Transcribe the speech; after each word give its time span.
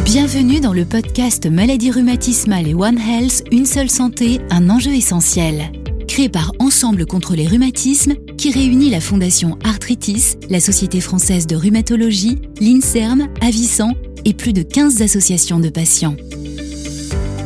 Bienvenue 0.00 0.58
dans 0.58 0.72
le 0.72 0.86
podcast 0.86 1.46
Maladie 1.46 1.90
rhumatismale 1.90 2.66
et 2.66 2.74
One 2.74 2.98
Health, 2.98 3.44
une 3.52 3.66
seule 3.66 3.90
santé, 3.90 4.40
un 4.50 4.70
enjeu 4.70 4.92
essentiel. 4.92 5.70
Créé 6.08 6.30
par 6.30 6.52
Ensemble 6.58 7.04
contre 7.06 7.36
les 7.36 7.46
rhumatismes, 7.46 8.14
qui 8.38 8.50
réunit 8.50 8.88
la 8.90 9.00
Fondation 9.00 9.58
Arthritis, 9.62 10.36
la 10.48 10.60
Société 10.60 11.00
française 11.00 11.46
de 11.46 11.56
rhumatologie, 11.56 12.40
l'INSERM, 12.58 13.28
Avicent 13.42 13.92
et 14.24 14.32
plus 14.32 14.54
de 14.54 14.62
15 14.62 15.02
associations 15.02 15.60
de 15.60 15.68
patients. 15.68 16.16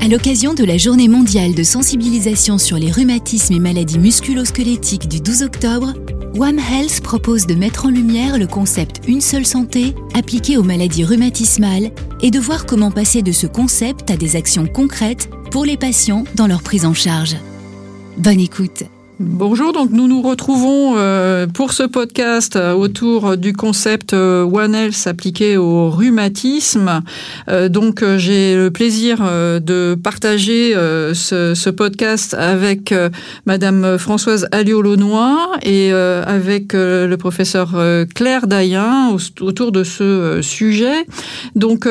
À 0.00 0.08
l'occasion 0.08 0.54
de 0.54 0.64
la 0.64 0.78
journée 0.78 1.08
mondiale 1.08 1.52
de 1.52 1.64
sensibilisation 1.64 2.58
sur 2.58 2.78
les 2.78 2.92
rhumatismes 2.92 3.54
et 3.54 3.58
maladies 3.58 3.98
musculo-squelettiques 3.98 5.08
du 5.08 5.20
12 5.20 5.42
octobre, 5.42 5.94
One 6.38 6.58
Health 6.58 7.00
propose 7.00 7.46
de 7.46 7.54
mettre 7.54 7.86
en 7.86 7.88
lumière 7.88 8.36
le 8.36 8.46
concept 8.46 9.00
Une 9.08 9.22
seule 9.22 9.46
santé 9.46 9.94
appliqué 10.12 10.58
aux 10.58 10.62
maladies 10.62 11.04
rhumatismales 11.04 11.90
et 12.20 12.30
de 12.30 12.38
voir 12.38 12.66
comment 12.66 12.90
passer 12.90 13.22
de 13.22 13.32
ce 13.32 13.46
concept 13.46 14.10
à 14.10 14.18
des 14.18 14.36
actions 14.36 14.66
concrètes 14.66 15.30
pour 15.50 15.64
les 15.64 15.78
patients 15.78 16.24
dans 16.34 16.46
leur 16.46 16.62
prise 16.62 16.84
en 16.84 16.92
charge. 16.92 17.36
Bonne 18.18 18.40
écoute 18.40 18.82
Bonjour, 19.18 19.72
donc 19.72 19.92
nous 19.92 20.08
nous 20.08 20.20
retrouvons 20.20 20.98
euh, 20.98 21.46
pour 21.46 21.72
ce 21.72 21.84
podcast 21.84 22.54
euh, 22.56 22.74
autour 22.74 23.38
du 23.38 23.54
concept 23.54 24.12
euh, 24.12 24.44
One 24.44 24.74
Health 24.74 25.06
appliqué 25.06 25.56
au 25.56 25.88
rhumatisme. 25.88 27.02
donc 27.70 28.04
j'ai 28.18 28.56
le 28.56 28.70
plaisir 28.70 29.18
de 29.18 29.94
partager 29.94 30.74
ce, 30.74 31.70
podcast 31.70 32.34
avec 32.34 32.92
Madame 33.46 33.96
Françoise 33.98 34.48
Alliot-Launois 34.52 35.52
et 35.62 35.92
avec 35.92 36.72
le 36.74 37.14
professeur 37.16 37.74
Claire 38.14 38.46
Dayen 38.46 39.16
autour 39.40 39.72
de 39.72 39.84
ce 39.84 40.40
sujet. 40.42 41.06
Donc 41.54 41.88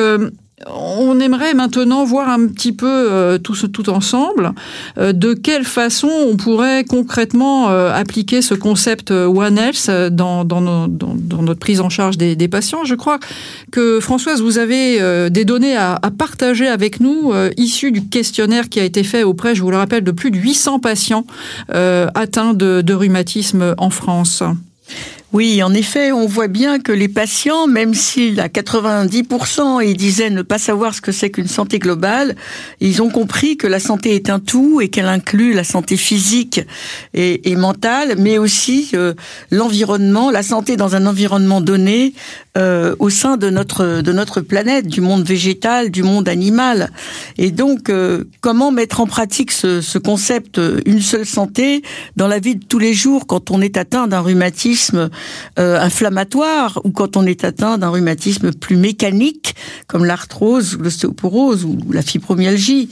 on 0.64 1.20
aimerait 1.20 1.52
maintenant 1.52 2.04
voir 2.04 2.30
un 2.30 2.46
petit 2.46 2.72
peu 2.72 2.86
euh, 2.86 3.36
tout, 3.36 3.54
tout 3.68 3.90
ensemble 3.90 4.52
euh, 4.96 5.12
de 5.12 5.34
quelle 5.34 5.64
façon 5.64 6.08
on 6.08 6.36
pourrait 6.36 6.84
concrètement 6.84 7.68
euh, 7.68 7.92
appliquer 7.92 8.40
ce 8.40 8.54
concept 8.54 9.10
One 9.10 9.58
Health 9.58 9.90
dans, 10.12 10.44
dans, 10.46 10.62
notre 10.62 11.60
prise 11.60 11.80
en 11.80 11.90
charge 11.90 12.16
des, 12.16 12.48
patients? 12.48 12.84
Je 12.84 12.94
crois 12.94 13.18
que 13.70 14.00
Françoise, 14.00 14.40
vous 14.40 14.58
avez 14.58 15.30
des 15.30 15.44
données 15.44 15.76
à, 15.76 16.00
partager 16.16 16.68
avec 16.68 17.00
nous 17.00 17.32
issues 17.56 17.92
du 17.92 18.06
questionnaire 18.08 18.68
qui 18.68 18.80
a 18.80 18.84
été 18.84 19.02
fait 19.02 19.24
auprès, 19.24 19.54
je 19.54 19.62
vous 19.62 19.70
le 19.70 19.76
rappelle, 19.76 20.04
de 20.04 20.12
plus 20.12 20.30
de 20.30 20.36
800 20.36 20.78
patients 20.78 21.26
atteints 21.68 22.54
de, 22.54 22.82
de 22.82 22.94
rhumatisme 22.94 23.74
en 23.78 23.90
France. 23.90 24.42
Oui, 25.32 25.60
en 25.62 25.74
effet, 25.74 26.12
on 26.12 26.26
voit 26.26 26.46
bien 26.46 26.78
que 26.78 26.92
les 26.92 27.08
patients, 27.08 27.66
même 27.66 27.94
s'il 27.94 28.38
à 28.38 28.46
90%, 28.46 29.84
ils 29.84 29.96
disaient 29.96 30.30
ne 30.30 30.42
pas 30.42 30.58
savoir 30.58 30.94
ce 30.94 31.00
que 31.00 31.10
c'est 31.10 31.30
qu'une 31.30 31.48
santé 31.48 31.80
globale, 31.80 32.36
ils 32.80 33.02
ont 33.02 33.10
compris 33.10 33.56
que 33.56 33.66
la 33.66 33.80
santé 33.80 34.14
est 34.14 34.30
un 34.30 34.38
tout 34.38 34.80
et 34.80 34.88
qu'elle 34.88 35.08
inclut 35.08 35.52
la 35.52 35.64
santé 35.64 35.96
physique 35.96 36.60
et, 37.12 37.50
et 37.50 37.56
mentale, 37.56 38.14
mais 38.18 38.38
aussi 38.38 38.90
euh, 38.94 39.14
l'environnement, 39.50 40.30
la 40.30 40.44
santé 40.44 40.76
dans 40.76 40.94
un 40.94 41.06
environnement 41.06 41.60
donné 41.60 42.14
euh, 42.56 42.94
au 43.00 43.10
sein 43.10 43.36
de 43.36 43.50
notre 43.50 44.00
de 44.00 44.12
notre 44.12 44.40
planète, 44.40 44.86
du 44.86 45.00
monde 45.00 45.24
végétal, 45.24 45.90
du 45.90 46.02
monde 46.02 46.28
animal. 46.28 46.90
Et 47.36 47.50
donc, 47.50 47.90
euh, 47.90 48.24
comment 48.40 48.70
mettre 48.70 49.00
en 49.00 49.06
pratique 49.06 49.52
ce, 49.52 49.80
ce 49.82 49.98
concept 49.98 50.58
une 50.86 51.02
seule 51.02 51.26
santé 51.26 51.82
dans 52.16 52.28
la 52.28 52.38
vie 52.38 52.56
de 52.56 52.64
tous 52.64 52.78
les 52.78 52.94
jours 52.94 53.26
quand 53.26 53.50
on 53.50 53.60
est 53.60 53.76
atteint 53.76 54.06
d'un 54.06 54.20
rhumatisme 54.20 55.10
euh, 55.58 55.80
inflammatoire 55.80 56.80
ou 56.84 56.90
quand 56.90 57.16
on 57.16 57.26
est 57.26 57.44
atteint 57.44 57.78
d'un 57.78 57.88
rhumatisme 57.88 58.52
plus 58.52 58.76
mécanique 58.76 59.54
comme 59.86 60.04
l'arthrose, 60.04 60.78
l'ostéoporose 60.78 61.64
ou 61.64 61.78
la 61.92 62.02
fibromyalgie. 62.02 62.88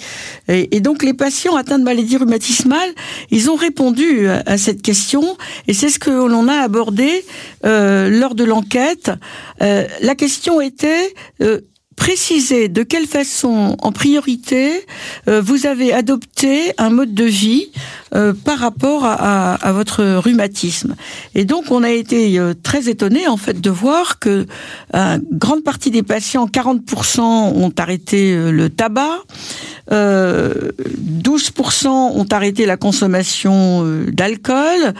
Et, 0.48 0.80
donc 0.80 1.02
les 1.02 1.14
patients 1.14 1.56
atteints 1.56 1.78
de 1.78 1.84
maladies 1.84 2.16
rhumatismales, 2.16 2.90
ils 3.30 3.50
ont 3.50 3.56
répondu 3.56 4.28
à, 4.28 4.58
cette 4.58 4.82
question 4.82 5.36
et 5.66 5.74
c'est 5.74 5.88
ce 5.88 5.98
que 5.98 6.10
l'on 6.10 6.48
a 6.48 6.56
abordé 6.56 7.24
euh, 7.64 8.08
lors 8.08 8.34
de 8.34 8.44
l'enquête. 8.44 9.10
Euh, 9.62 9.86
la 10.00 10.14
question 10.14 10.60
était 10.60 11.14
préciser 11.96 12.68
de 12.68 12.82
quelle 12.82 13.06
façon, 13.06 13.76
en 13.80 13.92
priorité, 13.92 14.84
euh, 15.28 15.40
vous 15.40 15.66
avez 15.66 15.92
adopté 15.92 16.72
un 16.78 16.90
mode 16.90 17.14
de 17.14 17.24
vie 17.24 17.68
euh, 18.14 18.32
par 18.32 18.58
rapport 18.58 19.04
à, 19.04 19.72
votre 19.72 20.04
rhumatisme. 20.18 20.94
Et 21.34 21.44
donc, 21.44 21.70
on 21.70 21.82
a 21.82 21.90
été 21.90 22.38
euh, 22.38 22.54
très 22.54 22.88
étonné 22.88 23.26
en 23.26 23.36
fait 23.36 23.60
de 23.60 23.70
voir 23.70 24.18
que 24.18 24.46
grande 25.32 25.64
partie 25.64 25.90
des 25.90 26.02
patients, 26.02 26.46
40%, 26.46 27.20
ont 27.20 27.72
arrêté 27.78 28.36
le 28.36 28.68
tabac. 28.70 29.18
12% 29.90 31.88
ont 31.88 32.26
arrêté 32.30 32.66
la 32.66 32.76
consommation 32.76 33.84
d'alcool, 34.12 34.94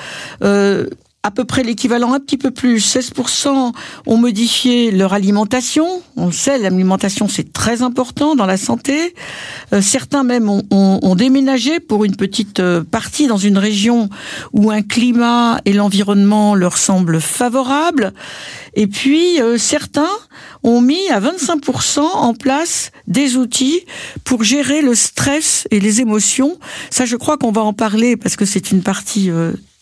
à 1.25 1.31
peu 1.31 1.47
près 1.47 1.63
l'équivalent, 1.63 2.13
un 2.13 2.21
petit 2.21 2.37
peu 2.37 2.51
plus, 2.51 2.79
16% 2.79 3.73
ont 4.07 4.17
modifié 4.19 4.91
leur 4.91 5.15
alimentation. 5.15 6.03
On 6.17 6.27
le 6.27 6.33
sait, 6.33 6.59
l'alimentation 6.59 7.29
c'est 7.29 7.51
très 7.51 7.81
important 7.81 8.37
dans 8.37 8.45
la 8.45 8.59
santé. 8.59 9.15
Euh, 9.73 9.81
certains 9.81 10.23
même 10.23 10.51
ont, 10.51 10.63
ont, 10.71 11.15
déménagé 11.15 11.81
pour 11.81 12.05
une 12.05 12.15
petite 12.15 12.61
euh, 12.61 12.85
partie 12.85 13.27
dans 13.27 13.39
une 13.39 13.57
région 13.57 14.11
où 14.53 14.71
un 14.71 14.83
climat 14.83 15.61
et 15.65 15.73
l'environnement 15.73 16.55
leur 16.55 16.77
semblent 16.77 17.23
favorables. 17.23 18.13
Et 18.75 18.87
puis 18.87 19.41
euh, 19.41 19.57
certains 19.57 20.13
ont 20.63 20.83
mis 20.83 21.09
à 21.09 21.21
25% 21.21 22.01
en 22.01 22.35
place 22.35 22.91
des 23.07 23.39
outils 23.39 23.87
pour 24.25 24.45
gérer 24.45 24.83
le 24.83 24.95
stress 24.95 25.67
et 25.71 25.81
les 25.81 26.03
émotions. 26.03 26.59
Ça, 26.91 27.07
je 27.07 27.17
crois 27.17 27.39
qu'on 27.39 27.53
va 27.53 27.63
en 27.63 27.73
parler 27.73 28.19
parce 28.19 28.37
que 28.37 28.45
c'est 28.45 28.73
une 28.73 28.83
partie 28.83 29.31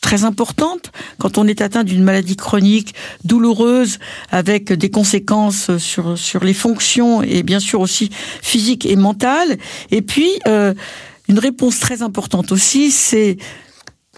très 0.03 0.25
importante 0.25 0.93
quand 1.19 1.39
on 1.39 1.47
est 1.47 1.63
atteint 1.63 1.85
d'une 1.85 2.03
maladie 2.03 2.37
chronique 2.37 2.95
douloureuse 3.25 3.99
avec 4.31 4.71
des 4.71 4.91
conséquences 4.91 5.79
sur 5.79 6.19
sur 6.19 6.45
les 6.45 6.53
fonctions 6.53 7.23
et 7.23 7.43
bien 7.43 7.61
sûr 7.61 7.81
aussi 7.81 8.11
physiques 8.43 8.85
et 8.85 8.97
mentales. 8.97 9.57
Et 9.91 10.03
puis 10.03 10.31
euh, 10.47 10.75
une 11.29 11.39
réponse 11.39 11.81
très 11.81 12.03
importante 12.03 12.53
aussi, 12.53 12.91
c'est 12.91 13.39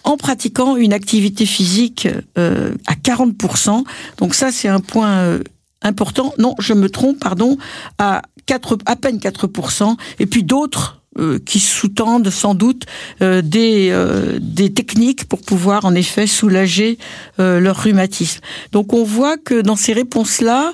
en 0.05 0.17
pratiquant 0.17 0.77
une 0.77 0.93
activité 0.93 1.47
physique 1.47 2.09
euh, 2.39 2.75
à 2.87 2.95
40%. 2.95 3.85
Donc 4.19 4.35
ça, 4.35 4.53
c'est 4.53 4.69
un 4.69 4.81
point 4.81 5.19
euh, 5.19 5.39
important. 5.83 6.35
Non, 6.39 6.55
je 6.59 6.75
me 6.75 6.89
trompe, 6.89 7.19
pardon, 7.21 7.57
à 7.99 8.23
4, 8.47 8.79
à 8.87 8.97
peine 8.97 9.19
4%. 9.19 9.97
Et 10.19 10.27
puis 10.27 10.43
d'autres 10.43 11.04
euh, 11.17 11.39
qui 11.39 11.61
sous-tendent 11.61 12.29
sans 12.31 12.57
doute 12.57 12.87
euh, 13.23 13.41
des, 13.41 13.91
euh, 13.93 14.39
des 14.41 14.73
techniques 14.73 15.27
pour 15.27 15.43
pouvoir 15.43 15.85
en 15.85 15.95
effet 15.95 16.27
soulager 16.27 16.99
leur 17.39 17.77
rhumatisme. 17.85 18.41
Donc 18.73 18.93
on 18.93 19.05
voit 19.05 19.37
que 19.37 19.61
dans 19.61 19.77
ces 19.77 19.93
réponses-là, 19.93 20.73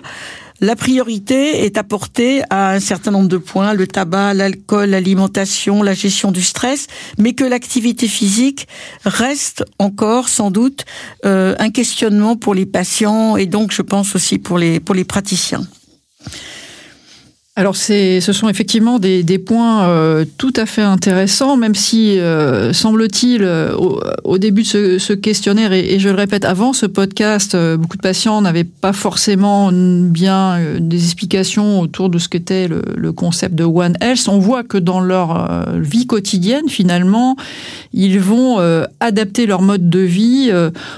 la 0.60 0.76
priorité 0.76 1.64
est 1.64 1.76
apportée 1.76 2.42
à 2.50 2.72
un 2.72 2.80
certain 2.80 3.10
nombre 3.10 3.28
de 3.28 3.36
points, 3.36 3.74
le 3.74 3.86
tabac, 3.86 4.34
l'alcool, 4.34 4.90
l'alimentation, 4.90 5.82
la 5.82 5.94
gestion 5.94 6.32
du 6.32 6.42
stress, 6.42 6.86
mais 7.18 7.32
que 7.32 7.44
l'activité 7.44 8.08
physique 8.08 8.66
reste 9.04 9.64
encore 9.78 10.28
sans 10.28 10.50
doute 10.50 10.84
un 11.24 11.70
questionnement 11.70 12.36
pour 12.36 12.54
les 12.54 12.66
patients 12.66 13.36
et 13.36 13.46
donc 13.46 13.72
je 13.72 13.82
pense 13.82 14.14
aussi 14.14 14.38
pour 14.38 14.58
les, 14.58 14.80
pour 14.80 14.94
les 14.94 15.04
praticiens. 15.04 15.66
Alors 17.60 17.76
ce 17.76 18.32
sont 18.32 18.48
effectivement 18.48 18.98
des, 18.98 19.38
points 19.38 19.82
euh, 19.82 20.24
tout 20.38 20.52
à 20.56 20.64
fait 20.64 20.80
intéressants, 20.80 21.58
même 21.58 21.74
si 21.74 22.18
euh, 22.18 22.72
semble-t-il 22.72 23.42
euh, 23.42 23.76
au, 24.24 24.38
début 24.38 24.62
de 24.62 24.96
ce, 24.96 25.12
questionnaire 25.12 25.74
et, 25.74 25.98
je 25.98 26.08
le 26.08 26.14
répète 26.14 26.46
avant 26.46 26.72
ce 26.72 26.86
podcast, 26.86 27.54
beaucoup 27.76 27.98
de 27.98 28.02
patients 28.02 28.40
n'avaient 28.40 28.64
pas 28.64 28.94
forcément 28.94 29.70
bien 29.72 30.58
des 30.78 31.04
explications 31.04 31.80
autour 31.80 32.08
de 32.08 32.16
ce 32.16 32.30
qu'était 32.30 32.66
le, 32.66 32.80
le, 32.96 33.12
concept 33.12 33.54
de 33.54 33.64
One 33.64 33.94
Health. 34.00 34.28
On 34.28 34.38
voit 34.38 34.62
que 34.62 34.78
dans 34.78 35.00
leur 35.00 35.68
vie 35.76 36.06
quotidienne, 36.06 36.70
finalement, 36.70 37.36
ils 37.92 38.20
vont 38.20 38.58
adapter 39.00 39.44
leur 39.44 39.60
mode 39.60 39.90
de 39.90 40.00
vie 40.00 40.50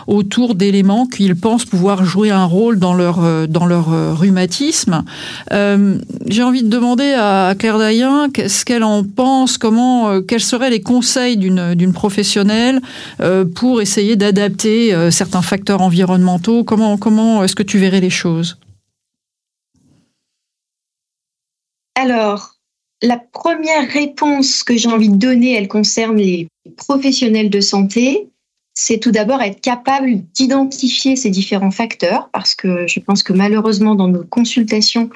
autour 0.06 0.54
d'éléments 0.54 1.06
qu'ils 1.06 1.34
pensent 1.34 1.64
pouvoir 1.64 2.04
jouer 2.04 2.30
un 2.30 2.44
rôle 2.44 2.78
dans 2.78 2.94
leur 2.94 3.48
dans 3.48 3.66
leur 3.66 4.16
rhumatisme. 4.16 5.02
J'ai 5.50 6.42
de 6.60 6.68
demander 6.68 7.14
à 7.14 7.54
Claire 7.58 7.78
Dayen 7.78 8.28
qu'est-ce 8.30 8.66
qu'elle 8.66 8.84
en 8.84 9.02
pense, 9.04 9.56
comment, 9.56 10.10
euh, 10.10 10.20
quels 10.20 10.42
seraient 10.42 10.68
les 10.68 10.82
conseils 10.82 11.38
d'une 11.38 11.92
professionnelle 11.94 12.80
euh, 13.20 13.46
pour 13.46 13.80
essayer 13.80 14.16
d'adapter 14.16 14.92
euh, 14.92 15.10
certains 15.10 15.40
facteurs 15.40 15.80
environnementaux. 15.80 16.64
Comment, 16.64 16.98
comment 16.98 17.42
est-ce 17.42 17.56
que 17.56 17.62
tu 17.62 17.78
verrais 17.78 18.00
les 18.00 18.10
choses? 18.10 18.58
Alors, 21.94 22.56
la 23.00 23.16
première 23.16 23.88
réponse 23.88 24.62
que 24.62 24.76
j'ai 24.76 24.88
envie 24.88 25.08
de 25.08 25.16
donner, 25.16 25.54
elle 25.54 25.68
concerne 25.68 26.16
les 26.16 26.48
professionnels 26.76 27.48
de 27.48 27.60
santé. 27.60 28.28
C'est 28.74 28.98
tout 28.98 29.10
d'abord 29.10 29.40
être 29.42 29.60
capable 29.60 30.22
d'identifier 30.34 31.16
ces 31.16 31.30
différents 31.30 31.70
facteurs, 31.70 32.28
parce 32.32 32.54
que 32.54 32.86
je 32.86 33.00
pense 33.00 33.22
que 33.22 33.32
malheureusement, 33.32 33.94
dans 33.94 34.08
nos 34.08 34.24
consultations, 34.24 35.10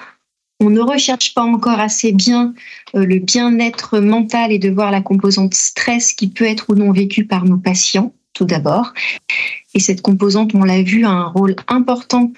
On 0.60 0.70
ne 0.70 0.80
recherche 0.80 1.34
pas 1.34 1.42
encore 1.42 1.80
assez 1.80 2.12
bien 2.12 2.54
le 2.94 3.18
bien-être 3.18 3.98
mental 3.98 4.52
et 4.52 4.58
de 4.58 4.70
voir 4.70 4.90
la 4.90 5.02
composante 5.02 5.54
stress 5.54 6.14
qui 6.14 6.28
peut 6.28 6.46
être 6.46 6.70
ou 6.70 6.74
non 6.74 6.92
vécue 6.92 7.26
par 7.26 7.44
nos 7.44 7.58
patients, 7.58 8.14
tout 8.32 8.46
d'abord. 8.46 8.94
Et 9.74 9.80
cette 9.80 10.00
composante, 10.00 10.54
on 10.54 10.64
l'a 10.64 10.82
vu, 10.82 11.04
a 11.04 11.10
un 11.10 11.26
rôle 11.26 11.56
important 11.68 12.32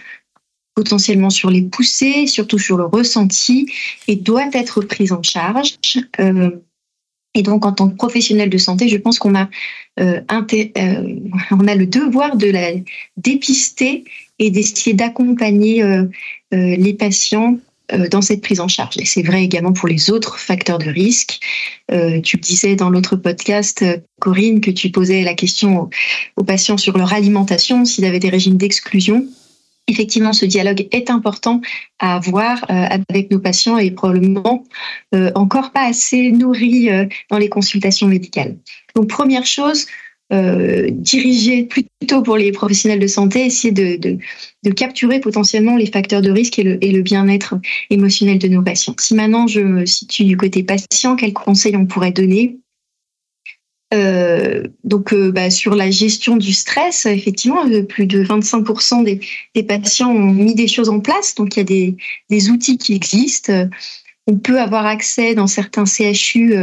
potentiellement 0.75 1.31
sur 1.31 1.51
les 1.51 1.63
poussées, 1.63 2.29
surtout 2.29 2.59
sur 2.59 2.77
le 2.77 2.85
ressenti, 2.85 3.69
et 4.07 4.15
doit 4.15 4.49
être 4.53 4.81
prise 4.81 5.13
en 5.13 5.23
charge. 5.23 5.77
Et 7.35 7.43
donc, 7.43 7.65
en 7.65 7.73
tant 7.73 7.89
que 7.89 7.97
professionnel 7.97 8.49
de 8.49 8.59
santé, 8.59 8.89
je 8.89 8.97
pense 8.97 9.19
qu'on 9.19 9.35
a, 9.35 9.49
euh, 10.01 10.21
euh, 10.31 11.17
on 11.51 11.67
a 11.67 11.75
le 11.75 11.87
devoir 11.87 12.37
de 12.37 12.49
la 12.49 12.71
dépister 13.17 14.05
et 14.39 14.51
d'essayer 14.51 14.95
d'accompagner 14.95 15.83
euh, 15.83 16.07
les 16.53 16.95
patients 16.95 17.59
dans 18.11 18.21
cette 18.21 18.43
prise 18.43 18.61
en 18.61 18.69
charge. 18.69 18.97
Et 18.99 19.05
c'est 19.05 19.23
vrai 19.23 19.43
également 19.43 19.73
pour 19.73 19.89
les 19.89 20.11
autres 20.11 20.39
facteurs 20.39 20.79
de 20.79 20.91
risque. 20.91 21.41
tu 22.23 22.37
disais 22.37 22.77
dans 22.77 22.91
l'autre 22.91 23.17
podcast, 23.17 23.85
Corinne, 24.21 24.61
que 24.61 24.71
tu 24.71 24.91
posais 24.91 25.23
la 25.23 25.35
question 25.35 25.89
aux, 26.37 26.45
patients 26.45 26.77
sur 26.77 26.99
leur 26.99 27.13
alimentation, 27.13 27.85
s'ils 27.85 28.05
avaient 28.05 28.19
des 28.19 28.29
régimes 28.29 28.57
d'exclusion 28.57 29.27
effectivement, 29.89 30.33
ce 30.33 30.45
dialogue 30.45 30.87
est 30.93 31.11
important 31.11 31.61
à 31.99 32.15
avoir 32.15 32.65
euh, 32.71 32.87
avec 33.11 33.31
nos 33.31 33.41
patients 33.41 33.79
et 33.79 33.91
probablement 33.91 34.65
euh, 35.15 35.33
encore 35.35 35.73
pas 35.73 35.87
assez 35.87 36.31
nourri 36.31 36.91
euh, 36.91 37.07
dans 37.31 37.39
les 37.39 37.49
consultations 37.49 38.07
médicales. 38.07 38.57
Donc, 38.95 39.09
première 39.09 39.47
chose, 39.47 39.87
diriger 40.31 41.65
plutôt 41.65 42.23
pour 42.23 42.37
les 42.37 42.53
professionnels 42.53 43.01
de 43.01 43.07
santé, 43.07 43.47
essayer 43.47 43.73
de, 43.73 44.19
capturer 44.77 45.21
potentiellement 45.21 45.77
les 45.77 45.87
facteurs 45.87 46.21
de 46.21 46.31
risque 46.31 46.59
et 46.59 46.63
le, 46.63 46.85
et 46.85 46.93
le 46.93 47.01
bien-être 47.01 47.55
émotionnel 47.89 48.39
de 48.39 48.49
nos 48.49 48.63
patients. 48.63 48.95
Si 48.99 49.15
maintenant 49.15 49.47
je 49.47 49.61
me 49.61 49.87
situe 49.87 50.25
du 50.25 50.37
côté 50.37 50.63
patient, 50.63 51.17
quels 51.17 51.33
conseils 51.33 51.77
on 51.77 51.87
pourrait 51.87 52.13
donner? 52.13 52.59
Euh, 53.95 54.65
donc, 54.85 55.15
euh, 55.15 55.33
bah, 55.33 55.51
sur 55.51 55.75
la 55.75 55.91
gestion 55.91 56.37
du 56.37 56.53
stress, 56.53 57.07
effectivement, 57.07 57.67
euh, 57.67 57.83
plus 57.83 58.07
de 58.07 58.23
25% 58.23 59.03
des, 59.03 59.21
des, 59.55 59.63
patients 59.63 60.11
ont 60.11 60.33
mis 60.33 60.55
des 60.55 60.69
choses 60.69 60.91
en 60.91 61.01
place. 61.01 61.35
Donc, 61.35 61.57
il 61.57 61.61
y 61.61 61.63
a 61.63 61.65
des, 61.65 61.97
des, 62.29 62.51
outils 62.51 62.77
qui 62.77 62.95
existent. 62.95 63.69
On 64.31 64.37
peut 64.37 64.61
avoir 64.61 64.85
accès 64.85 65.35
dans 65.35 65.47
certains 65.47 65.87
CHU. 65.87 66.55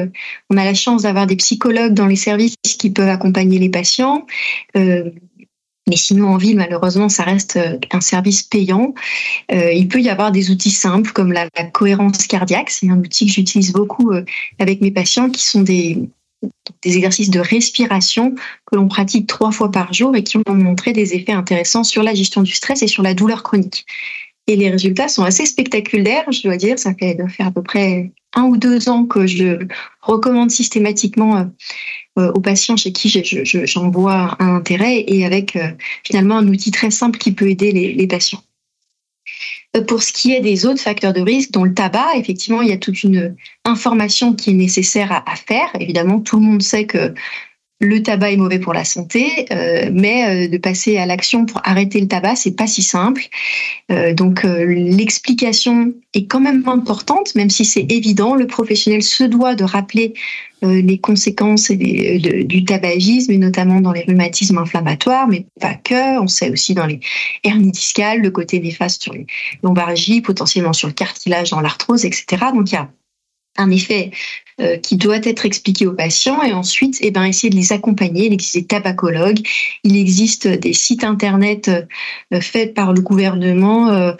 on 0.52 0.58
a 0.58 0.64
la 0.64 0.76
chance 0.76 1.02
d'avoir 1.02 1.26
des 1.26 1.36
psychologues 1.36 1.96
dans 1.96 2.06
les 2.06 2.16
services 2.16 2.56
qui 2.64 2.92
peuvent 2.92 3.10
accompagner 3.10 3.58
les 3.58 3.70
patients. 3.70 4.28
mais 4.76 5.96
sinon, 5.96 6.28
en 6.28 6.38
ville, 6.38 6.58
malheureusement, 6.58 7.10
ça 7.10 7.24
reste 7.24 7.60
un 7.92 8.02
service 8.02 8.44
payant. 8.44 8.94
il 9.52 9.88
peut 9.88 10.00
y 10.00 10.10
avoir 10.10 10.32
des 10.32 10.52
outils 10.52 10.70
simples 10.70 11.12
comme 11.12 11.32
la, 11.32 11.50
cohérence 11.74 12.28
cardiaque. 12.28 12.70
C'est 12.70 12.88
un 12.88 13.00
outil 13.00 13.26
que 13.26 13.34
j'utilise 13.34 13.74
beaucoup 13.74 14.12
avec 14.60 14.82
mes 14.82 14.92
patients 14.92 15.32
qui 15.32 15.44
sont 15.44 15.64
des 15.64 16.08
exercices 16.84 17.32
de 17.32 17.40
respiration 17.40 18.36
que 18.66 18.76
l'on 18.76 18.88
pratique 18.88 19.26
trois 19.26 19.52
fois 19.52 19.72
par 19.72 19.92
jour 19.92 20.16
et 20.16 20.24
qui 20.24 20.38
ont 20.38 20.54
montré 20.54 20.94
des 20.94 21.16
effets 21.16 21.32
intéressants 21.32 21.84
sur 21.84 22.04
la 22.04 22.14
gestion 22.14 22.44
du 22.44 22.54
stress 22.54 22.84
et 22.84 22.88
sur 22.88 23.02
la 23.02 23.16
douleur 23.16 23.42
chronique. 23.42 23.88
Et 24.48 24.56
les 24.56 24.70
résultats 24.70 25.08
sont 25.08 25.24
assez 25.24 25.46
spectaculaires, 25.46 26.32
je 26.32 26.44
dois 26.44 26.58
dire. 26.58 26.78
Ça 26.78 26.94
fait 26.94 27.18
faire 27.30 27.48
à 27.48 27.52
peu 27.52 27.64
près 27.64 28.12
un 28.34 28.44
ou 28.44 28.58
deux 28.58 28.90
ans 28.90 29.06
que 29.06 29.26
je 29.26 29.66
recommande 30.02 30.52
systématiquement 30.52 31.38
euh, 31.38 31.44
euh, 32.20 32.32
aux 32.34 32.42
patients 32.42 32.78
chez 32.78 32.92
qui 32.92 33.10
j'en 33.10 33.90
vois 33.90 34.36
un 34.40 34.56
intérêt 34.56 35.04
et 35.08 35.26
avec 35.26 35.56
euh, 35.56 35.70
finalement 36.04 36.38
un 36.38 36.48
outil 36.48 36.72
très 36.72 36.92
simple 36.92 37.18
qui 37.18 37.32
peut 37.32 37.50
aider 37.50 37.72
les 37.72 38.08
patients. 38.08 38.44
Euh, 39.76 39.82
pour 39.82 40.04
ce 40.04 40.12
qui 40.12 40.34
est 40.34 40.42
des 40.42 40.66
autres 40.66 40.82
facteurs 40.82 41.14
de 41.14 41.22
risque, 41.22 41.52
dont 41.52 41.64
le 41.64 41.74
tabac, 41.74 42.16
effectivement, 42.16 42.62
il 42.62 42.70
y 42.70 42.74
a 42.74 42.78
toute 42.78 43.04
une 43.04 43.36
information 43.64 44.34
qui 44.34 44.52
est 44.52 44.54
nécessaire 44.54 45.24
à, 45.26 45.36
faire. 45.36 45.70
Évidemment, 45.80 46.20
tout 46.20 46.38
le 46.38 46.44
monde 46.44 46.62
sait 46.62 46.86
que 46.86 47.14
le 47.82 48.02
tabac 48.02 48.32
est 48.32 48.38
mauvais 48.38 48.60
pour 48.60 48.74
la 48.74 48.86
santé, 48.86 49.46
euh, 49.52 49.90
mais 49.92 50.46
euh, 50.46 50.48
de 50.48 50.58
passer 50.58 50.98
à 50.98 51.06
l'action 51.06 51.46
pour 51.46 51.62
arrêter 51.66 52.00
le 52.00 52.08
tabac, 52.08 52.36
c'est 52.36 52.56
pas 52.56 52.68
si 52.68 52.82
simple. 52.82 53.24
donc 54.14 54.44
l'explication 54.44 55.94
est 56.14 56.28
quand 56.28 56.40
même 56.40 56.64
importante, 56.68 57.36
même 57.36 57.50
si 57.50 57.66
c'est 57.66 57.86
évident. 57.90 58.36
Le 58.36 58.48
professionnel 58.48 59.04
se 59.04 59.24
doit 59.24 59.56
de 59.56 59.64
rappeler 59.64 60.14
euh, 60.66 60.82
les 60.82 60.98
conséquences 60.98 61.70
du 61.70 62.66
tabagisme, 62.66 63.32
et 63.32 63.38
notamment 63.38 63.82
dans 63.82 63.92
les 63.92 64.04
rhumatismes 64.04 64.58
inflammatoires, 64.58 65.28
mais 65.28 65.46
pas 65.60 65.76
que. 65.76 66.20
On 66.20 66.28
sait 66.28 66.50
aussi 66.50 66.74
dans 66.74 66.86
les 66.86 67.00
hernies 67.44 67.72
discales, 67.72 68.22
le 68.22 68.32
côté 68.32 68.60
néfaste 68.60 69.04
sur 69.04 69.14
les 69.14 69.28
lombalgies, 69.64 70.22
potentiellement 70.22 70.74
sur 70.74 70.88
le 70.88 70.94
cartilage 70.94 71.52
dans 71.52 71.62
l'arthrose, 71.62 72.06
etc. 72.06 72.46
Donc 72.54 72.72
il 72.72 72.76
y 72.76 72.78
a 72.78 72.90
un 73.58 73.70
effet 73.70 74.12
euh, 74.62 74.78
qui 74.78 74.96
doit 74.96 75.18
être 75.18 75.46
expliqué 75.46 75.86
aux 75.86 75.92
patients 75.92 76.42
et 76.42 76.54
ensuite 76.54 76.98
eh 77.02 77.12
ben, 77.12 77.26
essayer 77.26 77.50
de 77.50 77.58
les 77.58 77.74
accompagner. 77.74 78.28
Il 78.28 78.34
existe 78.34 78.56
des 78.56 78.66
tabacologues, 78.66 79.46
il 79.84 79.98
existe 79.98 80.48
des 80.48 80.72
sites 80.72 81.04
internet 81.04 81.68
euh, 81.68 82.40
faits 82.40 82.74
par 82.74 82.94
le 82.94 83.02
gouvernement 83.02 83.90
euh, 83.90 84.14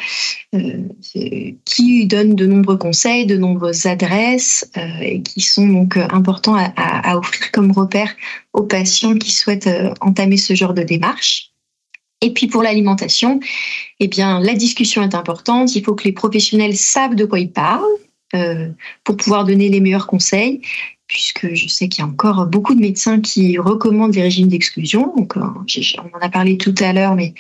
qui 1.64 2.06
donnent 2.08 2.36
de 2.36 2.46
nombreux 2.48 2.76
conseils, 2.76 3.26
de 3.26 3.38
nombreuses 3.38 3.86
adresses 3.86 4.70
et 5.02 5.22
qui 5.22 5.40
sont 5.40 5.68
donc 5.68 5.96
importants 5.96 6.56
à, 6.56 6.74
à, 6.76 7.18
offrir 7.18 7.52
comme 7.52 7.72
repère 7.72 8.14
aux 8.52 8.64
patients 8.64 9.16
qui 9.16 9.32
souhaitent 9.32 9.70
entamer 10.02 10.36
ce 10.36 10.54
genre 10.54 10.74
de 10.74 10.84
démarche. 10.84 11.52
Et 12.20 12.34
puis 12.34 12.48
pour 12.48 12.62
l'alimentation, 12.62 13.40
eh 14.02 14.10
bien 14.10 14.42
la 14.42 14.54
discussion 14.54 15.02
est 15.02 15.16
importante. 15.16 15.78
Il 15.78 15.84
faut 15.86 15.96
que 15.96 16.04
les 16.04 16.12
professionnels 16.12 16.76
savent 16.76 17.16
de 17.16 17.24
quoi 17.24 17.40
ils 17.40 17.52
parlent 17.52 17.84
euh, 18.36 18.70
pour 19.04 19.18
pouvoir 19.18 19.46
donner 19.46 19.70
les 19.70 19.80
meilleurs 19.80 20.08
conseils, 20.08 20.62
puisque 21.08 21.54
je 21.54 21.68
sais 21.68 21.88
qu'il 21.88 22.04
y 22.04 22.08
a 22.08 22.10
encore 22.10 22.46
beaucoup 22.48 22.76
de 22.76 22.82
médecins 22.82 23.22
qui 23.22 23.58
recommandent 23.58 24.12
des 24.12 24.22
régimes 24.22 24.48
d'exclusion. 24.48 25.14
Euh, 25.18 25.40
on 25.40 26.18
en 26.18 26.22
a 26.22 26.30
parlé 26.30 26.58
tout 26.58 26.76
à 26.80 26.94
l'heure, 26.94 27.16
mais 27.16 27.34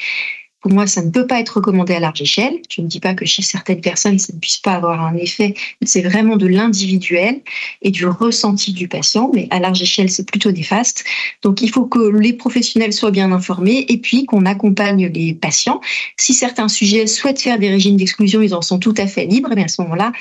pour 0.66 0.74
moi, 0.74 0.88
ça 0.88 1.04
ne 1.04 1.12
peut 1.12 1.28
pas 1.28 1.40
être 1.40 1.58
recommandé 1.58 1.94
à 1.94 2.00
large 2.00 2.24
échelle. 2.24 2.60
Je 2.72 2.82
ne 2.82 2.88
dis 2.88 3.00
pas 3.00 3.14
que 3.14 3.24
chez 3.24 3.44
certaines 3.44 3.82
personnes, 3.82 4.18
ça 4.18 4.34
ne 4.34 4.40
puisse 4.40 4.58
pas 4.58 4.74
avoir 4.74 5.00
un 5.00 5.14
effet. 5.14 5.54
C'est 5.84 6.02
vraiment 6.02 6.38
de 6.38 6.48
l'individuel 6.48 7.42
et 7.84 7.92
du 7.92 8.08
ressenti 8.08 8.74
du 8.74 8.88
patient, 8.88 9.30
mais 9.32 9.48
à 9.52 9.60
large 9.60 9.84
échelle, 9.84 10.10
c'est 10.10 10.28
plutôt 10.28 10.52
néfaste. 10.52 11.04
Donc, 11.44 11.62
il 11.62 11.70
faut 11.70 11.86
que 11.86 12.00
les 12.00 12.34
professionnels 12.34 12.94
soient 12.94 13.12
bien 13.12 13.32
informés 13.32 13.86
et 13.90 14.00
puis 14.00 14.26
qu'on 14.26 14.48
accompagne 14.48 15.06
les 15.06 15.36
patients. 15.36 15.82
Si 16.18 16.34
certains 16.34 16.68
sujets 16.68 17.06
souhaitent 17.06 17.42
faire 17.42 17.60
des 17.60 17.70
régimes 17.70 17.98
d'exclusion, 17.98 18.42
ils 18.42 18.56
en 18.56 18.64
sont 18.64 18.80
tout 18.80 18.96
à 18.98 19.06
fait 19.06 19.26
libres. 19.26 19.52
Mais 19.56 19.66
à 19.66 19.68
ce 19.68 19.84
moment-là, 19.84 20.14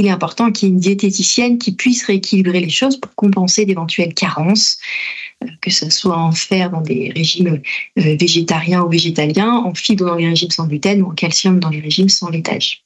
il 0.00 0.06
est 0.06 0.10
important 0.10 0.50
qu'il 0.50 0.68
y 0.68 0.70
ait 0.70 0.74
une 0.74 0.80
diététicienne 0.80 1.58
qui 1.58 1.72
puisse 1.72 2.04
rééquilibrer 2.04 2.60
les 2.60 2.70
choses 2.70 2.96
pour 2.96 3.14
compenser 3.14 3.66
d'éventuelles 3.66 4.14
carences, 4.14 4.78
euh, 5.44 5.48
que 5.60 5.70
ce 5.70 5.90
soit 5.90 6.16
en 6.16 6.32
fer 6.32 6.70
dans 6.70 6.80
des 6.80 7.12
régimes 7.14 7.60
euh, 7.98 8.16
végétariens 8.16 8.82
ou 8.82 8.88
végétaliens, 8.88 9.56
en 9.56 9.74
fibres 9.74 10.06
dans 10.06 10.14
les 10.14 10.28
régimes 10.28 10.50
sans 10.50 10.66
gluten 10.66 11.02
ou 11.02 11.10
en 11.10 11.14
calcium 11.14 11.60
dans 11.60 11.68
les 11.68 11.80
régimes 11.80 12.08
sans 12.08 12.30
laitage. 12.30 12.82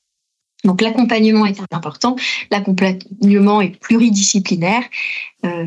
Donc 0.65 0.81
l'accompagnement 0.81 1.47
est 1.47 1.61
important, 1.71 2.17
l'accompagnement 2.51 3.61
est 3.61 3.79
pluridisciplinaire. 3.79 4.83
Euh, 5.45 5.67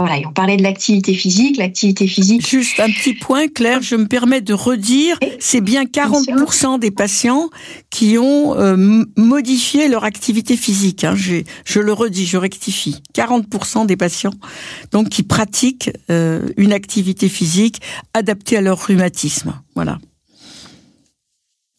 voilà, 0.00 0.18
et 0.18 0.26
on 0.26 0.32
parlait 0.32 0.56
de 0.56 0.62
l'activité 0.64 1.14
physique. 1.14 1.56
L'activité 1.56 2.08
physique. 2.08 2.44
Juste 2.44 2.80
un 2.80 2.90
petit 2.90 3.14
point, 3.14 3.46
Claire, 3.46 3.80
je 3.80 3.94
me 3.94 4.08
permets 4.08 4.40
de 4.40 4.52
redire, 4.52 5.16
c'est 5.38 5.60
bien 5.60 5.84
40% 5.84 6.80
des 6.80 6.90
patients 6.90 7.48
qui 7.90 8.18
ont 8.18 8.58
euh, 8.58 9.04
modifié 9.16 9.86
leur 9.86 10.02
activité 10.02 10.56
physique. 10.56 11.04
Hein. 11.04 11.14
Je, 11.14 11.42
je, 11.64 11.78
le 11.78 11.92
redis, 11.92 12.26
je 12.26 12.36
rectifie. 12.36 13.02
40% 13.14 13.86
des 13.86 13.96
patients 13.96 14.34
donc 14.90 15.10
qui 15.10 15.22
pratiquent 15.22 15.92
euh, 16.10 16.48
une 16.56 16.72
activité 16.72 17.28
physique 17.28 17.80
adaptée 18.14 18.56
à 18.56 18.62
leur 18.62 18.84
rhumatisme. 18.84 19.54
Voilà 19.76 19.98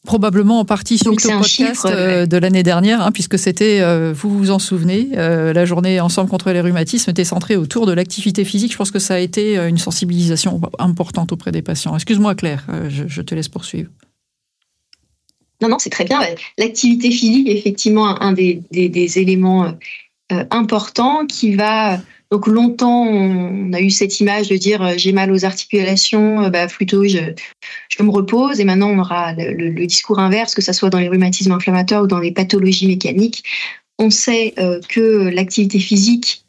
probablement 0.05 0.59
en 0.59 0.65
partie 0.65 0.97
suite 0.97 1.25
au 1.25 1.39
podcast 1.39 1.85
euh, 1.85 2.25
de 2.25 2.38
l'année 2.38 2.63
dernière, 2.63 3.01
hein, 3.01 3.12
puisque 3.12 3.38
c'était, 3.38 3.81
euh, 3.81 4.13
vous 4.15 4.29
vous 4.29 4.51
en 4.51 4.59
souvenez, 4.59 5.09
euh, 5.17 5.51
la 5.51 5.65
journée 5.65 6.00
Ensemble 6.00 6.29
contre 6.29 6.51
les 6.51 6.62
rhumatismes 6.62 7.09
était 7.12 7.25
centrée 7.25 7.57
autour 7.57 7.85
de 7.85 7.91
l'activité 7.91 8.45
physique. 8.45 8.71
Je 8.71 8.77
pense 8.77 8.91
que 8.91 9.00
ça 9.00 9.15
a 9.15 9.19
été 9.19 9.57
une 9.57 9.77
sensibilisation 9.77 10.62
importante 10.79 11.31
auprès 11.31 11.51
des 11.51 11.62
patients. 11.62 11.95
Excuse-moi 11.95 12.35
Claire, 12.35 12.65
je, 12.89 13.21
te 13.21 13.35
laisse 13.35 13.50
poursuivre. 13.50 13.89
Non, 15.62 15.69
non, 15.69 15.79
c'est 15.79 15.89
très 15.89 16.05
bien. 16.05 16.19
L'activité 16.57 17.09
physique 17.12 17.50
est 17.50 17.57
effectivement 17.57 18.21
un 18.21 18.33
des, 18.33 18.62
des 18.71 19.19
éléments 19.19 19.74
importants 20.51 21.25
qui 21.25 21.55
va 21.55 22.00
donc 22.32 22.48
longtemps, 22.48 23.03
on 23.03 23.72
a 23.74 23.79
eu 23.79 23.89
cette 23.89 24.20
image 24.20 24.50
de 24.50 24.58
dire 24.58 24.82
euh, 24.82 24.94
j'ai 24.98 25.12
mal 25.12 25.32
aux 25.32 25.46
articulations, 25.46 26.44
euh, 26.44 26.50
bah, 26.50 26.67
plutôt 26.67 27.03
je, 27.05 27.20
je 27.89 28.03
me 28.03 28.10
repose. 28.10 28.60
Et 28.60 28.65
maintenant, 28.65 28.89
on 28.89 29.00
aura 29.00 29.34
le, 29.34 29.86
discours 29.86 30.20
inverse, 30.20 30.55
que 30.55 30.62
ce 30.62 30.74
soit 30.74 30.89
dans 30.89 31.00
les 31.00 31.10
rhumatismes 31.10 31.51
inflammatoires 31.51 32.03
ou 32.03 32.08
dans 32.08 32.20
les 32.20 32.32
pathologies 32.32 32.88
mécaniques. 32.88 33.44
On 34.00 34.10
sait 34.10 34.53
euh, 34.58 34.79
que 34.89 35.29
l'activité 35.29 35.79
physique 35.79 36.46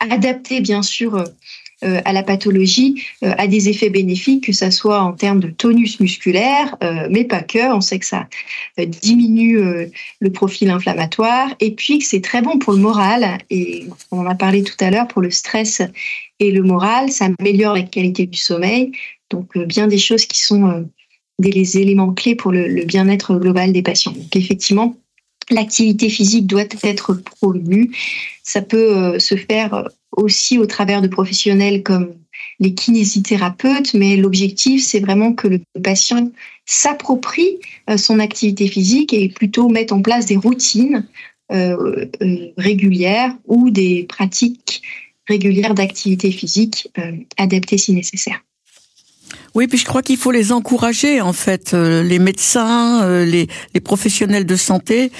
adaptée, 0.00 0.60
bien 0.60 0.82
sûr, 0.82 1.24
à 1.82 2.12
la 2.12 2.22
pathologie 2.22 3.02
a 3.22 3.46
des 3.46 3.68
effets 3.68 3.90
bénéfiques, 3.90 4.46
que 4.46 4.52
ce 4.52 4.70
soit 4.70 5.00
en 5.00 5.12
termes 5.12 5.40
de 5.40 5.48
tonus 5.48 6.00
musculaire, 6.00 6.76
mais 7.10 7.24
pas 7.24 7.42
que. 7.42 7.72
On 7.72 7.80
sait 7.80 7.98
que 7.98 8.06
ça 8.06 8.26
diminue 8.78 9.60
le 10.20 10.32
profil 10.32 10.70
inflammatoire 10.70 11.54
et 11.60 11.72
puis 11.72 12.00
que 12.00 12.04
c'est 12.04 12.20
très 12.20 12.42
bon 12.42 12.58
pour 12.58 12.72
le 12.72 12.80
moral. 12.80 13.38
Et 13.50 13.86
on 14.10 14.20
en 14.20 14.26
a 14.26 14.34
parlé 14.34 14.62
tout 14.64 14.76
à 14.80 14.90
l'heure 14.90 15.06
pour 15.06 15.22
le 15.22 15.30
stress 15.30 15.82
et 16.40 16.50
le 16.50 16.62
moral, 16.62 17.10
ça 17.10 17.28
améliore 17.38 17.74
la 17.74 17.82
qualité 17.82 18.26
du 18.26 18.38
sommeil. 18.38 18.92
Donc 19.30 19.56
bien 19.56 19.86
des 19.86 19.98
choses 19.98 20.26
qui 20.26 20.40
sont 20.40 20.88
des 21.38 21.78
éléments 21.78 22.12
clés 22.12 22.34
pour 22.34 22.52
le, 22.52 22.84
bien-être 22.84 23.36
global 23.36 23.72
des 23.72 23.82
patients. 23.82 24.12
Donc 24.12 24.34
effectivement, 24.34 24.96
l'activité 25.50 26.08
physique 26.08 26.46
doit 26.46 26.64
être 26.82 27.14
promue. 27.14 27.90
Ça 28.42 28.62
peut 28.62 28.96
euh, 28.96 29.18
se 29.18 29.36
faire 29.36 29.88
aussi 30.12 30.58
au 30.58 30.66
travers 30.66 31.02
de 31.02 31.08
professionnels 31.08 31.82
comme 31.82 32.14
les 32.60 32.74
kinésithérapeutes, 32.74 33.94
mais 33.94 34.16
l'objectif, 34.16 34.84
c'est 34.84 35.00
vraiment 35.00 35.32
que 35.32 35.48
le 35.48 35.60
patient 35.82 36.30
s'approprie 36.66 37.58
euh, 37.88 37.96
son 37.96 38.18
activité 38.18 38.68
physique 38.68 39.12
et 39.12 39.28
plutôt 39.28 39.68
mette 39.68 39.92
en 39.92 40.02
place 40.02 40.26
des 40.26 40.36
routines 40.36 41.06
euh, 41.52 42.06
régulières 42.56 43.34
ou 43.46 43.70
des 43.70 44.04
pratiques 44.08 44.82
régulières 45.26 45.74
d'activité 45.74 46.32
physique 46.32 46.90
adaptées 47.36 47.78
si 47.78 47.92
nécessaire. 47.92 48.42
Oui, 49.54 49.66
puis 49.66 49.78
je 49.78 49.84
crois 49.84 50.02
qu'il 50.02 50.16
faut 50.16 50.30
les 50.30 50.52
encourager 50.52 51.20
en 51.20 51.32
fait, 51.32 51.74
euh, 51.74 52.02
les 52.02 52.18
médecins, 52.18 53.02
euh, 53.02 53.24
les, 53.24 53.48
professionnels 53.80 54.44
de 54.44 54.56
santé, 54.56 55.10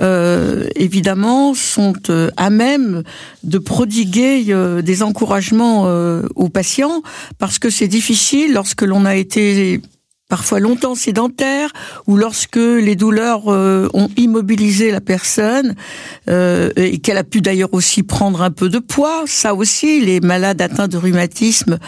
euh, 0.00 0.68
évidemment, 0.74 1.54
sont 1.54 1.94
à 2.36 2.50
même 2.50 3.02
de 3.44 3.58
prodiguer 3.58 4.44
des 4.82 5.02
encouragements 5.02 5.84
aux 6.34 6.48
patients 6.48 7.02
parce 7.38 7.58
que 7.58 7.70
c'est 7.70 7.88
difficile 7.88 8.52
lorsque 8.52 8.82
l'on 8.82 9.04
a 9.04 9.14
été 9.14 9.80
parfois 10.28 10.58
longtemps 10.58 10.96
sédentaire, 10.96 11.70
ou 12.08 12.16
lorsque 12.16 12.56
les 12.56 12.96
douleurs 12.96 13.44
euh, 13.46 13.88
ont 13.94 14.08
immobilisé 14.16 14.90
la 14.90 15.00
personne, 15.00 15.76
euh, 16.28 16.70
et 16.74 16.98
qu'elle 16.98 17.16
a 17.16 17.24
pu 17.24 17.40
d'ailleurs 17.40 17.72
aussi 17.72 18.02
prendre 18.02 18.42
un 18.42 18.50
peu 18.50 18.68
de 18.68 18.80
poids, 18.80 19.22
ça 19.26 19.54
aussi, 19.54 20.00
les 20.00 20.20
malades 20.20 20.60
atteints 20.60 20.88
de 20.88 20.96
rhumatisme 20.96 21.78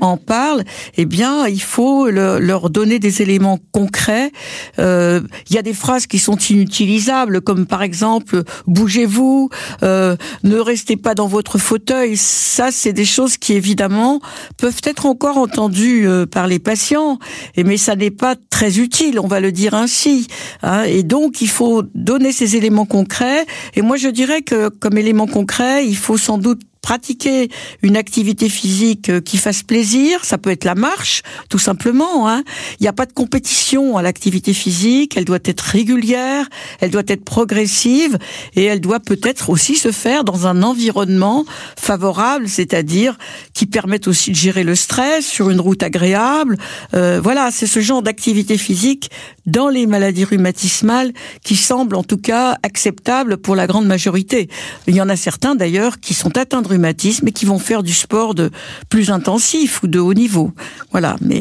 en 0.00 0.16
parlent, 0.16 0.62
eh 0.96 1.06
bien, 1.06 1.48
il 1.48 1.60
faut 1.60 2.08
leur 2.08 2.70
donner 2.70 3.00
des 3.00 3.22
éléments 3.22 3.58
concrets. 3.72 4.30
Euh, 4.78 5.20
il 5.50 5.56
y 5.56 5.58
a 5.58 5.62
des 5.62 5.74
phrases 5.74 6.06
qui 6.06 6.20
sont 6.20 6.36
inutilisables, 6.36 7.40
comme 7.40 7.66
par 7.66 7.82
exemple, 7.82 8.44
bougez-vous, 8.66 9.50
ne 9.82 10.58
restez 10.58 10.96
pas 10.96 11.14
dans 11.14 11.26
votre 11.26 11.58
fauteuil. 11.58 12.16
Ça, 12.16 12.70
c'est 12.70 12.92
des 12.92 13.04
choses 13.04 13.38
qui, 13.38 13.54
évidemment, 13.54 14.20
peuvent 14.56 14.80
être 14.84 15.06
encore 15.06 15.36
entendues 15.36 16.06
par 16.30 16.46
les 16.46 16.58
patients, 16.60 17.18
et 17.56 17.64
mais 17.64 17.76
ça 17.88 17.96
n'est 17.96 18.10
pas 18.10 18.36
très 18.50 18.80
utile, 18.80 19.18
on 19.18 19.28
va 19.28 19.40
le 19.40 19.50
dire 19.50 19.72
ainsi. 19.72 20.26
Hein. 20.62 20.82
et 20.82 21.02
donc, 21.02 21.40
il 21.40 21.48
faut 21.48 21.82
donner 21.94 22.32
ces 22.32 22.54
éléments 22.54 22.84
concrets. 22.84 23.46
Et 23.76 23.80
moi, 23.80 23.96
je 23.96 24.08
dirais 24.08 24.42
que 24.42 24.68
comme 24.68 24.98
élément 24.98 25.26
concret, 25.26 25.86
il 25.86 25.96
faut 25.96 26.18
sans 26.18 26.36
doute 26.36 26.60
pratiquer 26.80 27.50
une 27.82 27.96
activité 27.96 28.48
physique 28.48 29.08
euh, 29.08 29.20
qui 29.20 29.36
fasse 29.36 29.62
plaisir, 29.62 30.24
ça 30.24 30.38
peut 30.38 30.50
être 30.50 30.64
la 30.64 30.74
marche, 30.74 31.22
tout 31.48 31.58
simplement. 31.58 32.28
Hein. 32.28 32.42
Il 32.80 32.82
n'y 32.82 32.88
a 32.88 32.92
pas 32.92 33.06
de 33.06 33.12
compétition 33.12 33.96
à 33.96 34.02
l'activité 34.02 34.52
physique, 34.52 35.16
elle 35.16 35.24
doit 35.24 35.38
être 35.44 35.60
régulière, 35.60 36.46
elle 36.80 36.90
doit 36.90 37.02
être 37.06 37.24
progressive 37.24 38.18
et 38.54 38.64
elle 38.64 38.80
doit 38.80 39.00
peut-être 39.00 39.50
aussi 39.50 39.76
se 39.76 39.92
faire 39.92 40.24
dans 40.24 40.46
un 40.46 40.62
environnement 40.62 41.44
favorable, 41.76 42.48
c'est-à-dire 42.48 43.16
qui 43.54 43.66
permette 43.66 44.08
aussi 44.08 44.30
de 44.30 44.36
gérer 44.36 44.64
le 44.64 44.74
stress 44.74 45.26
sur 45.26 45.50
une 45.50 45.60
route 45.60 45.82
agréable. 45.82 46.56
Euh, 46.94 47.20
voilà, 47.22 47.50
c'est 47.50 47.66
ce 47.66 47.80
genre 47.80 48.02
d'activité 48.02 48.56
physique 48.56 49.10
dans 49.48 49.68
les 49.68 49.86
maladies 49.86 50.24
rhumatismales 50.24 51.12
qui 51.42 51.56
semble 51.56 51.96
en 51.96 52.04
tout 52.04 52.18
cas 52.18 52.56
acceptable 52.62 53.38
pour 53.38 53.56
la 53.56 53.66
grande 53.66 53.86
majorité. 53.86 54.48
Il 54.86 54.94
y 54.94 55.00
en 55.00 55.08
a 55.08 55.16
certains 55.16 55.54
d'ailleurs 55.54 56.00
qui 56.00 56.14
sont 56.14 56.36
atteints 56.36 56.62
de 56.62 56.68
rhumatisme 56.68 57.26
et 57.28 57.32
qui 57.32 57.46
vont 57.46 57.58
faire 57.58 57.82
du 57.82 57.94
sport 57.94 58.34
de 58.34 58.50
plus 58.88 59.10
intensif 59.10 59.82
ou 59.82 59.86
de 59.88 59.98
haut 59.98 60.14
niveau. 60.14 60.52
Voilà, 60.92 61.16
mais 61.20 61.40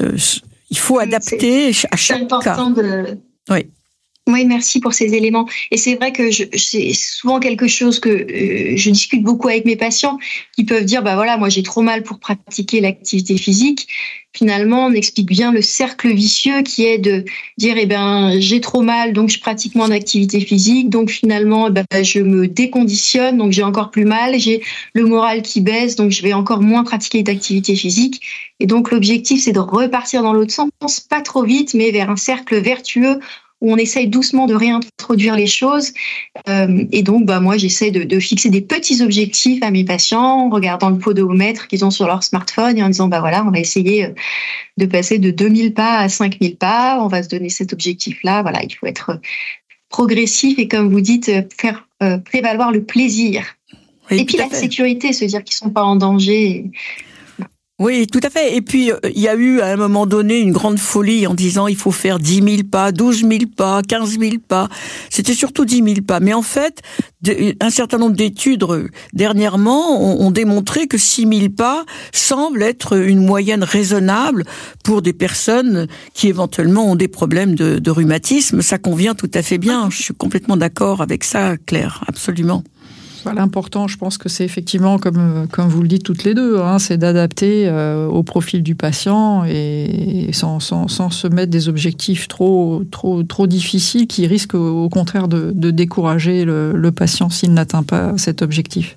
euh, 0.00 0.16
il 0.70 0.78
faut 0.78 0.98
adapter 0.98 1.72
à 1.90 1.96
chaque 1.96 2.28
cas. 2.28 2.56
De... 2.70 3.18
Oui. 3.50 3.66
Oui, 4.28 4.44
merci 4.44 4.78
pour 4.78 4.92
ces 4.92 5.14
éléments. 5.14 5.48
Et 5.70 5.78
c'est 5.78 5.94
vrai 5.94 6.12
que 6.12 6.30
c'est 6.30 6.92
souvent 6.92 7.40
quelque 7.40 7.66
chose 7.66 7.98
que 7.98 8.10
euh, 8.10 8.76
je 8.76 8.90
discute 8.90 9.22
beaucoup 9.22 9.48
avec 9.48 9.64
mes 9.64 9.74
patients 9.74 10.18
qui 10.54 10.64
peuvent 10.64 10.84
dire, 10.84 11.02
bah 11.02 11.14
voilà, 11.14 11.38
moi 11.38 11.48
j'ai 11.48 11.62
trop 11.62 11.80
mal 11.80 12.02
pour 12.02 12.18
pratiquer 12.18 12.82
l'activité 12.82 13.38
physique. 13.38 13.88
Finalement, 14.34 14.84
on 14.84 14.92
explique 14.92 15.28
bien 15.28 15.50
le 15.50 15.62
cercle 15.62 16.12
vicieux 16.12 16.60
qui 16.60 16.84
est 16.84 16.98
de 16.98 17.24
dire, 17.56 17.76
eh 17.78 17.86
ben, 17.86 18.38
j'ai 18.38 18.60
trop 18.60 18.82
mal, 18.82 19.14
donc 19.14 19.30
je 19.30 19.40
pratique 19.40 19.74
moins 19.74 19.88
d'activité 19.88 20.40
physique. 20.40 20.90
Donc 20.90 21.08
finalement, 21.08 21.68
eh 21.68 21.70
ben, 21.70 22.04
je 22.04 22.20
me 22.20 22.46
déconditionne, 22.46 23.38
donc 23.38 23.52
j'ai 23.52 23.62
encore 23.62 23.90
plus 23.90 24.04
mal. 24.04 24.38
J'ai 24.38 24.62
le 24.92 25.06
moral 25.06 25.40
qui 25.40 25.62
baisse, 25.62 25.96
donc 25.96 26.10
je 26.10 26.20
vais 26.22 26.34
encore 26.34 26.60
moins 26.60 26.84
pratiquer 26.84 27.22
d'activité 27.22 27.74
physique. 27.74 28.20
Et 28.60 28.66
donc 28.66 28.90
l'objectif, 28.90 29.42
c'est 29.42 29.52
de 29.52 29.58
repartir 29.58 30.22
dans 30.22 30.34
l'autre 30.34 30.52
sens, 30.52 31.00
pas 31.08 31.22
trop 31.22 31.44
vite, 31.44 31.72
mais 31.72 31.90
vers 31.92 32.10
un 32.10 32.16
cercle 32.16 32.60
vertueux 32.60 33.20
où 33.60 33.72
on 33.72 33.76
essaye 33.76 34.06
doucement 34.06 34.46
de 34.46 34.54
réintroduire 34.54 35.34
les 35.34 35.46
choses. 35.46 35.92
Euh, 36.48 36.84
et 36.92 37.02
donc, 37.02 37.24
bah, 37.24 37.40
moi, 37.40 37.56
j'essaie 37.56 37.90
de, 37.90 38.20
fixer 38.20 38.50
des 38.50 38.60
petits 38.60 39.02
objectifs 39.02 39.62
à 39.62 39.70
mes 39.70 39.84
patients 39.84 40.46
en 40.46 40.48
regardant 40.48 40.90
le 40.90 40.98
podomètre 40.98 41.66
qu'ils 41.66 41.84
ont 41.84 41.90
sur 41.90 42.06
leur 42.06 42.22
smartphone 42.22 42.78
et 42.78 42.82
en 42.82 42.88
disant, 42.88 43.08
bah 43.08 43.20
voilà, 43.20 43.44
on 43.44 43.50
va 43.50 43.58
essayer 43.58 44.04
euh, 44.04 44.10
de 44.76 44.86
passer 44.86 45.18
de 45.18 45.30
2000 45.30 45.74
pas 45.74 45.98
à 45.98 46.08
5000 46.08 46.56
pas. 46.56 46.98
On 47.02 47.08
va 47.08 47.22
se 47.22 47.28
donner 47.28 47.48
cet 47.48 47.72
objectif-là. 47.72 48.42
Voilà, 48.42 48.62
il 48.62 48.72
faut 48.72 48.86
être 48.86 49.20
progressif 49.88 50.58
et 50.58 50.68
comme 50.68 50.90
vous 50.90 51.00
dites, 51.00 51.30
faire 51.58 51.88
euh, 52.02 52.18
prévaloir 52.18 52.70
le 52.70 52.84
plaisir. 52.84 53.56
et 54.10 54.24
puis 54.24 54.36
la 54.36 54.48
sécurité, 54.50 55.12
se 55.12 55.24
dire 55.24 55.42
qu'ils 55.42 55.56
sont 55.56 55.70
pas 55.70 55.82
en 55.82 55.96
danger. 55.96 56.70
Oui, 57.80 58.08
tout 58.08 58.18
à 58.24 58.28
fait. 58.28 58.56
Et 58.56 58.60
puis, 58.60 58.90
euh, 58.90 58.96
il 59.04 59.20
y 59.20 59.28
a 59.28 59.36
eu 59.36 59.60
à 59.60 59.66
un 59.66 59.76
moment 59.76 60.04
donné 60.04 60.40
une 60.40 60.50
grande 60.50 60.80
folie 60.80 61.28
en 61.28 61.34
disant 61.34 61.68
il 61.68 61.76
faut 61.76 61.92
faire 61.92 62.18
10 62.18 62.42
000 62.42 62.56
pas, 62.68 62.90
12 62.90 63.20
000 63.20 63.32
pas, 63.56 63.82
15 63.82 64.18
000 64.18 64.32
pas. 64.48 64.68
C'était 65.10 65.32
surtout 65.32 65.64
10 65.64 65.84
000 65.84 65.96
pas. 66.04 66.18
Mais 66.18 66.34
en 66.34 66.42
fait, 66.42 66.82
un 67.60 67.70
certain 67.70 67.98
nombre 67.98 68.16
d'études 68.16 68.64
euh, 68.64 68.88
dernièrement 69.12 70.02
ont, 70.02 70.32
démontré 70.32 70.88
que 70.88 70.98
6 70.98 71.28
000 71.28 71.50
pas 71.56 71.84
semble 72.12 72.64
être 72.64 72.98
une 72.98 73.24
moyenne 73.24 73.62
raisonnable 73.62 74.42
pour 74.82 75.00
des 75.00 75.12
personnes 75.12 75.86
qui 76.14 76.26
éventuellement 76.26 76.90
ont 76.90 76.96
des 76.96 77.08
problèmes 77.08 77.54
de, 77.54 77.78
de 77.78 77.90
rhumatisme. 77.92 78.60
Ça 78.60 78.78
convient 78.78 79.14
tout 79.14 79.30
à 79.34 79.42
fait 79.42 79.58
bien. 79.58 79.88
Je 79.88 80.02
suis 80.02 80.14
complètement 80.14 80.56
d'accord 80.56 81.00
avec 81.00 81.22
ça, 81.22 81.56
Claire. 81.56 82.02
Absolument. 82.08 82.64
L'important, 83.34 83.88
je 83.88 83.96
pense 83.96 84.18
que 84.18 84.28
c'est 84.28 84.44
effectivement, 84.44 84.98
comme, 84.98 85.46
comme 85.50 85.68
vous 85.68 85.82
le 85.82 85.88
dites 85.88 86.02
toutes 86.02 86.24
les 86.24 86.34
deux, 86.34 86.60
hein, 86.60 86.78
c'est 86.78 86.98
d'adapter 86.98 87.68
euh, 87.68 88.06
au 88.06 88.22
profil 88.22 88.62
du 88.62 88.74
patient 88.74 89.44
et, 89.44 90.30
sans, 90.32 90.60
sans, 90.60 90.88
sans, 90.88 91.10
se 91.10 91.26
mettre 91.26 91.50
des 91.50 91.68
objectifs 91.68 92.28
trop, 92.28 92.82
trop, 92.90 93.22
trop 93.22 93.46
difficiles 93.46 94.06
qui 94.06 94.26
risquent 94.26 94.54
au, 94.54 94.88
contraire 94.88 95.28
de, 95.28 95.52
de 95.54 95.70
décourager 95.70 96.44
le, 96.44 96.72
le 96.72 96.92
patient 96.92 97.30
s'il 97.30 97.52
n'atteint 97.52 97.82
pas 97.82 98.16
cet 98.16 98.42
objectif. 98.42 98.96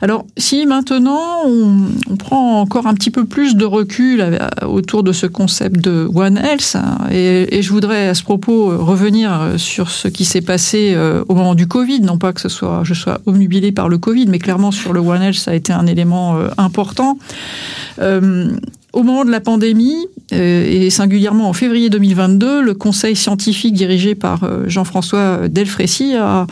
Alors, 0.00 0.24
si 0.36 0.64
maintenant 0.64 1.42
on, 1.44 2.16
prend 2.16 2.60
encore 2.60 2.86
un 2.86 2.94
petit 2.94 3.10
peu 3.10 3.24
plus 3.24 3.56
de 3.56 3.64
recul 3.64 4.38
autour 4.64 5.02
de 5.02 5.12
ce 5.12 5.26
concept 5.26 5.80
de 5.80 6.08
One 6.14 6.36
Health, 6.36 6.76
hein, 6.76 6.98
et, 7.10 7.62
je 7.62 7.70
voudrais 7.72 8.08
à 8.08 8.14
ce 8.14 8.22
propos 8.22 8.76
revenir 8.78 9.54
sur 9.56 9.90
ce 9.90 10.06
qui 10.06 10.24
s'est 10.24 10.40
passé 10.40 10.92
euh, 10.94 11.24
au 11.28 11.34
moment 11.34 11.54
du 11.56 11.66
Covid, 11.66 12.00
non 12.00 12.16
pas 12.16 12.32
que 12.32 12.40
ce 12.40 12.48
soit, 12.48 12.82
je 12.84 12.94
sois 12.94 13.20
omnubilé 13.26 13.72
par 13.72 13.88
le 13.88 13.98
Covid, 13.98 14.26
mais 14.26 14.38
clairement 14.38 14.70
sur 14.70 14.92
le 14.92 15.00
One 15.00 15.20
Health, 15.20 15.34
ça 15.34 15.50
a 15.50 15.54
été 15.54 15.72
un 15.72 15.86
élément 15.86 16.36
euh, 16.36 16.48
important. 16.58 17.18
Euh, 18.00 18.50
au 18.92 19.02
moment 19.02 19.24
de 19.24 19.30
la 19.30 19.40
pandémie, 19.40 20.06
et 20.32 20.90
singulièrement 20.90 21.48
en 21.48 21.52
février 21.52 21.90
2022, 21.90 22.62
le 22.62 22.74
conseil 22.74 23.14
scientifique 23.14 23.74
dirigé 23.74 24.14
par 24.14 24.40
Jean-François 24.66 25.46
Delfrécy 25.48 26.14
a 26.16 26.46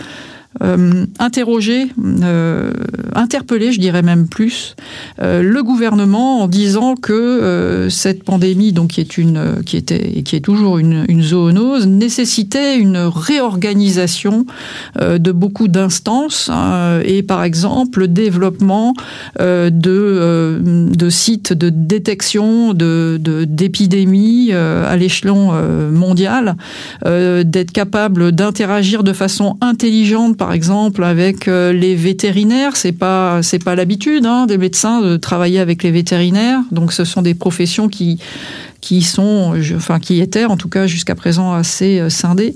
euh, 0.62 1.04
interroger, 1.18 1.88
euh, 2.22 2.72
interpeller, 3.14 3.72
je 3.72 3.80
dirais 3.80 4.02
même 4.02 4.26
plus, 4.26 4.75
euh, 5.20 5.42
le 5.42 5.62
gouvernement 5.62 6.42
en 6.42 6.48
disant 6.48 6.94
que 6.94 7.88
cette 7.90 8.25
pandémie, 8.25 8.72
donc 8.72 8.92
qui 8.92 9.00
est 9.00 9.18
une, 9.18 9.62
qui 9.64 9.76
était 9.76 10.12
et 10.16 10.22
qui 10.22 10.36
est 10.36 10.40
toujours 10.40 10.78
une, 10.78 11.04
zoonose, 11.20 11.86
nécessitait 11.86 12.78
une 12.78 12.96
réorganisation 12.96 14.46
de 15.00 15.32
beaucoup 15.32 15.68
d'instances 15.68 16.50
hein, 16.52 17.00
et 17.04 17.22
par 17.22 17.42
exemple 17.42 18.00
le 18.00 18.08
développement 18.08 18.94
de, 19.38 21.08
sites 21.10 21.52
de 21.52 21.68
détection 21.70 22.72
d'épidémies 22.75 24.52
à 24.52 24.96
l'échelon 24.96 25.52
mondial, 25.90 26.56
d'être 27.04 27.72
capable 27.72 28.32
d'interagir 28.32 29.02
de 29.02 29.12
façon 29.12 29.56
intelligente 29.60 30.36
par 30.36 30.45
exemple, 30.52 31.04
avec 31.04 31.46
les 31.46 31.94
vétérinaires. 31.94 32.76
C'est 32.76 32.92
pas 32.92 33.42
c'est 33.42 33.62
pas 33.62 33.74
l'habitude 33.74 34.26
hein, 34.26 34.46
des 34.46 34.58
médecins 34.58 35.00
de 35.00 35.16
travailler 35.16 35.60
avec 35.60 35.82
les 35.82 35.90
vétérinaires. 35.90 36.60
Donc, 36.70 36.92
ce 36.92 37.04
sont 37.04 37.22
des 37.22 37.34
professions 37.34 37.88
qui 37.88 38.18
qui 38.86 39.02
sont, 39.02 39.54
enfin 39.74 39.98
qui 39.98 40.20
étaient 40.20 40.44
en 40.44 40.56
tout 40.56 40.68
cas 40.68 40.86
jusqu'à 40.86 41.16
présent 41.16 41.52
assez 41.52 41.98
euh, 41.98 42.08
scindés. 42.08 42.54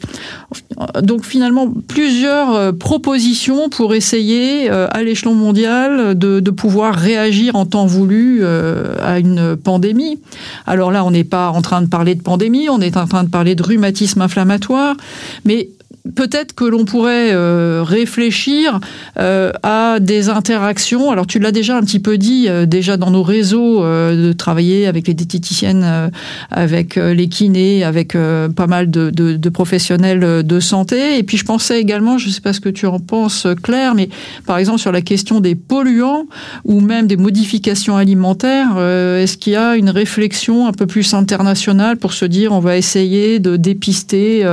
Donc 1.03 1.25
finalement 1.25 1.73
plusieurs 1.89 2.55
euh, 2.55 2.73
propositions 2.73 3.69
pour 3.69 3.95
essayer 3.95 4.71
euh, 4.71 4.87
à 4.91 5.03
l'échelon 5.03 5.35
mondial 5.35 6.17
de, 6.17 6.39
de, 6.39 6.51
pouvoir 6.51 6.95
réagir 6.95 7.57
en 7.57 7.67
temps 7.67 7.87
voulu 7.87 8.45
à 8.45 9.19
une 9.19 9.57
pandémie. 9.57 10.19
Alors 10.67 10.93
là, 10.93 11.05
on 11.05 11.11
n'est 11.11 11.25
pas 11.25 11.51
en 11.51 11.63
train 11.63 11.83
de 11.83 11.87
parler 11.87 12.15
de 12.15 12.23
pandémie, 12.23 12.69
on 12.69 12.81
est 12.81 12.97
en 12.97 13.07
train 13.07 13.25
de 13.25 13.29
parler 13.29 13.55
de 13.55 13.63
rhumatisme 13.63 14.21
inflammatoire, 14.21 14.97
mais 15.45 15.71
peut-être 16.15 16.55
que 16.55 16.65
l'on 16.65 16.85
pourrait 16.85 17.33
euh, 17.33 17.83
réfléchir 17.85 18.81
euh, 19.19 19.53
à 19.63 19.99
des 20.01 20.29
interactions. 20.29 21.11
Alors 21.11 21.27
tu 21.27 21.39
l'as 21.39 21.53
déjà 21.53 21.77
un 21.77 21.83
petit 21.83 22.01
peu 22.01 22.17
dit, 22.19 22.47
euh, 22.49 22.67
déjà 22.67 22.97
dans 22.97 23.11
nos 23.11 23.23
réseaux, 23.23 23.81
de 23.81 24.33
travailler 24.33 24.87
avec 24.87 25.07
les 25.07 25.15
diététiciennes, 25.15 26.11
avec 26.51 26.97
les 26.97 27.29
kinés, 27.29 27.85
avec 27.85 28.13
pas 28.13 28.67
mal 28.67 28.91
de, 28.91 29.49
professionnels 29.49 30.47
de 30.47 30.61
santé. 30.61 31.19
Et 31.19 31.23
puis 31.23 31.37
je 31.37 31.45
pensais 31.45 31.81
également, 31.81 32.19
je 32.19 32.29
ne 32.29 32.33
sais 32.33 32.41
pas 32.41 32.53
ce 32.53 32.61
que 32.61 32.69
tu 32.69 32.87
en 32.87 32.99
penses 32.99 33.47
Claire, 33.63 33.95
mais 33.95 34.09
par 34.47 34.59
exemple 34.59 34.79
sur 34.79 34.93
la 34.93 35.03
question 35.03 35.41
des 35.41 35.55
polluants 35.55 36.27
ou 36.65 36.81
même 36.81 37.07
des 37.07 37.17
modifications 37.17 37.97
alimentaires, 37.97 38.79
est-ce 38.79 39.37
qu'il 39.37 39.55
y 39.55 39.57
a 39.57 39.77
une 39.77 39.91
réflexion 39.91 40.67
un 40.67 40.73
peu 40.73 40.87
plus 40.87 41.15
internationale 41.15 41.97
pour 41.97 42.13
se 42.13 42.25
dire 42.25 42.53
on 42.53 42.61
va 42.61 42.77
essayer 42.77 43.39
de 43.39 43.57
dépister 43.57 44.47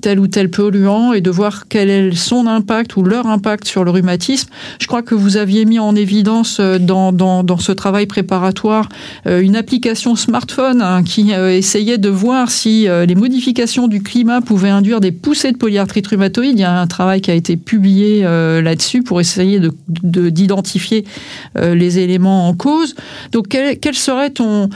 tel 0.00 0.20
ou 0.20 0.26
tel 0.26 0.50
polluant 0.50 1.03
et 1.12 1.20
de 1.20 1.30
voir 1.30 1.68
quel 1.68 1.90
est 1.90 2.14
son 2.14 2.46
impact 2.46 2.96
ou 2.96 3.02
leur 3.02 3.26
impact 3.26 3.66
sur 3.66 3.84
le 3.84 3.90
rhumatisme. 3.90 4.48
Je 4.80 4.86
crois 4.86 5.02
que 5.02 5.14
vous 5.14 5.36
aviez 5.36 5.64
mis 5.64 5.78
en 5.78 5.94
évidence 5.94 6.58
euh, 6.60 6.78
dans, 6.78 7.12
dans, 7.12 7.42
dans 7.44 7.58
ce 7.58 7.72
travail 7.72 8.06
préparatoire 8.06 8.88
euh, 9.26 9.40
une 9.40 9.56
application 9.56 10.16
smartphone 10.16 10.80
hein, 10.80 11.02
qui 11.02 11.32
euh, 11.34 11.56
essayait 11.56 11.98
de 11.98 12.08
voir 12.08 12.50
si 12.50 12.86
les 13.06 13.14
modifications 13.14 13.88
du 13.88 14.02
climat 14.02 14.40
pouvaient 14.40 14.68
induire 14.68 15.00
des 15.00 15.12
poussées 15.12 15.52
de 15.52 15.56
polyarthrite 15.56 16.06
rhumatoïde. 16.06 16.58
Il 16.58 16.60
y 16.60 16.64
a 16.64 16.80
un 16.80 16.86
travail 16.86 17.20
qui 17.20 17.30
a 17.30 17.34
été 17.34 17.56
publié 17.56 18.22
là-dessus 18.22 19.02
pour 19.02 19.20
essayer 19.20 19.58
de 19.58 19.72
d'identifier 19.88 21.04
les 21.56 21.98
éléments 21.98 22.48
en 22.48 22.54
cause. 22.54 22.94
Donc 23.32 23.48
quel, 23.48 23.78
quel 23.78 23.94
serait 23.94 24.30
ton 24.30 24.68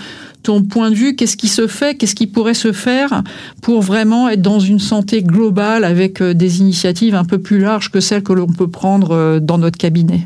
ton 0.48 0.62
point 0.62 0.90
de 0.90 0.94
vue, 0.94 1.14
qu'est-ce 1.14 1.36
qui 1.36 1.46
se 1.46 1.66
fait, 1.66 1.94
qu'est-ce 1.94 2.14
qui 2.14 2.26
pourrait 2.26 2.54
se 2.54 2.72
faire 2.72 3.22
pour 3.60 3.82
vraiment 3.82 4.30
être 4.30 4.40
dans 4.40 4.60
une 4.60 4.78
santé 4.78 5.22
globale 5.22 5.84
avec 5.84 6.22
euh, 6.22 6.32
des 6.32 6.60
initiatives 6.60 7.14
un 7.14 7.26
peu 7.26 7.36
plus 7.36 7.58
larges 7.58 7.90
que 7.90 8.00
celles 8.00 8.22
que 8.22 8.32
l'on 8.32 8.46
peut 8.46 8.70
prendre 8.70 9.10
euh, 9.10 9.40
dans 9.40 9.58
notre 9.58 9.76
cabinet? 9.76 10.24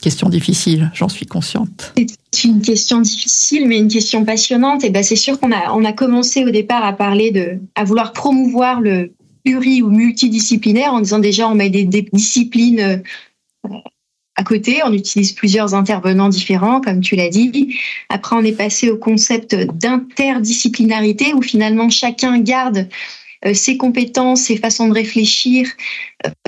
Question 0.00 0.28
difficile, 0.28 0.92
j'en 0.94 1.08
suis 1.08 1.26
consciente. 1.26 1.92
C'est 2.30 2.46
une 2.46 2.62
question 2.62 3.00
difficile, 3.00 3.66
mais 3.66 3.78
une 3.78 3.88
question 3.88 4.24
passionnante. 4.24 4.84
Et 4.84 4.90
ben 4.90 5.02
c'est 5.02 5.16
sûr 5.16 5.40
qu'on 5.40 5.50
a, 5.50 5.92
commencé 5.92 6.44
au 6.44 6.50
départ 6.50 6.84
à 6.84 6.92
parler 6.92 7.32
de, 7.32 7.58
à 7.74 7.82
vouloir 7.82 8.12
promouvoir 8.12 8.80
le 8.80 9.10
pluri 9.44 9.82
ou 9.82 9.90
multidisciplinaire 9.90 10.92
en 10.92 11.00
disant 11.00 11.18
déjà 11.18 11.48
on 11.48 11.56
met 11.56 11.70
des, 11.70 11.82
des 11.82 12.06
disciplines 12.12 12.78
euh, 12.78 13.68
à 14.36 14.44
côté, 14.44 14.82
on 14.84 14.92
utilise 14.92 15.32
plusieurs 15.32 15.74
intervenants 15.74 16.28
différents, 16.28 16.80
comme 16.80 17.00
tu 17.00 17.16
l'as 17.16 17.30
dit. 17.30 17.78
Après, 18.10 18.36
on 18.36 18.44
est 18.44 18.56
passé 18.56 18.90
au 18.90 18.96
concept 18.96 19.54
d'interdisciplinarité, 19.54 21.32
où 21.32 21.40
finalement 21.40 21.88
chacun 21.88 22.38
garde 22.40 22.88
ses 23.52 23.76
compétences, 23.76 24.42
ses 24.42 24.56
façons 24.56 24.88
de 24.88 24.94
réfléchir 24.94 25.68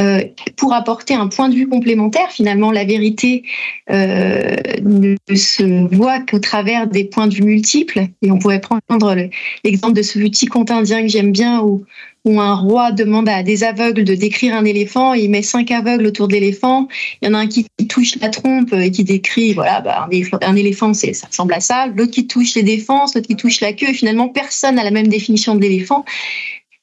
euh, 0.00 0.24
pour 0.56 0.72
apporter 0.72 1.14
un 1.14 1.28
point 1.28 1.48
de 1.48 1.54
vue 1.54 1.68
complémentaire. 1.68 2.30
Finalement, 2.30 2.70
la 2.72 2.84
vérité 2.84 3.42
euh, 3.90 4.56
ne 4.82 5.14
se 5.34 5.94
voit 5.94 6.20
qu'au 6.20 6.38
travers 6.38 6.86
des 6.86 7.04
points 7.04 7.26
de 7.26 7.34
vue 7.34 7.44
multiples. 7.44 8.06
Et 8.22 8.30
on 8.30 8.38
pourrait 8.38 8.60
prendre 8.60 9.16
l'exemple 9.64 9.94
de 9.94 10.02
ce 10.02 10.18
petit 10.18 10.46
conte 10.46 10.70
indien 10.70 11.02
que 11.02 11.08
j'aime 11.08 11.32
bien, 11.32 11.60
où 11.60 11.84
où 12.24 12.40
un 12.40 12.54
roi 12.54 12.92
demande 12.92 13.28
à 13.28 13.42
des 13.42 13.64
aveugles 13.64 14.04
de 14.04 14.14
décrire 14.14 14.54
un 14.54 14.64
éléphant, 14.64 15.14
il 15.14 15.30
met 15.30 15.42
cinq 15.42 15.70
aveugles 15.70 16.06
autour 16.06 16.28
de 16.28 16.34
l'éléphant, 16.34 16.88
il 17.22 17.28
y 17.28 17.30
en 17.30 17.34
a 17.34 17.38
un 17.38 17.46
qui 17.46 17.66
touche 17.88 18.18
la 18.20 18.28
trompe 18.28 18.72
et 18.72 18.90
qui 18.90 19.04
décrit, 19.04 19.54
voilà, 19.54 19.80
bah, 19.80 20.08
un 20.42 20.56
éléphant, 20.56 20.92
ça 20.94 21.26
ressemble 21.26 21.54
à 21.54 21.60
ça, 21.60 21.86
l'autre 21.86 22.10
qui 22.10 22.26
touche 22.26 22.54
les 22.54 22.62
défenses, 22.62 23.14
l'autre 23.14 23.28
qui 23.28 23.36
touche 23.36 23.60
la 23.60 23.72
queue, 23.72 23.88
et 23.88 23.94
finalement 23.94 24.28
personne 24.28 24.74
n'a 24.74 24.84
la 24.84 24.90
même 24.90 25.08
définition 25.08 25.54
de 25.54 25.60
l'éléphant. 25.60 26.04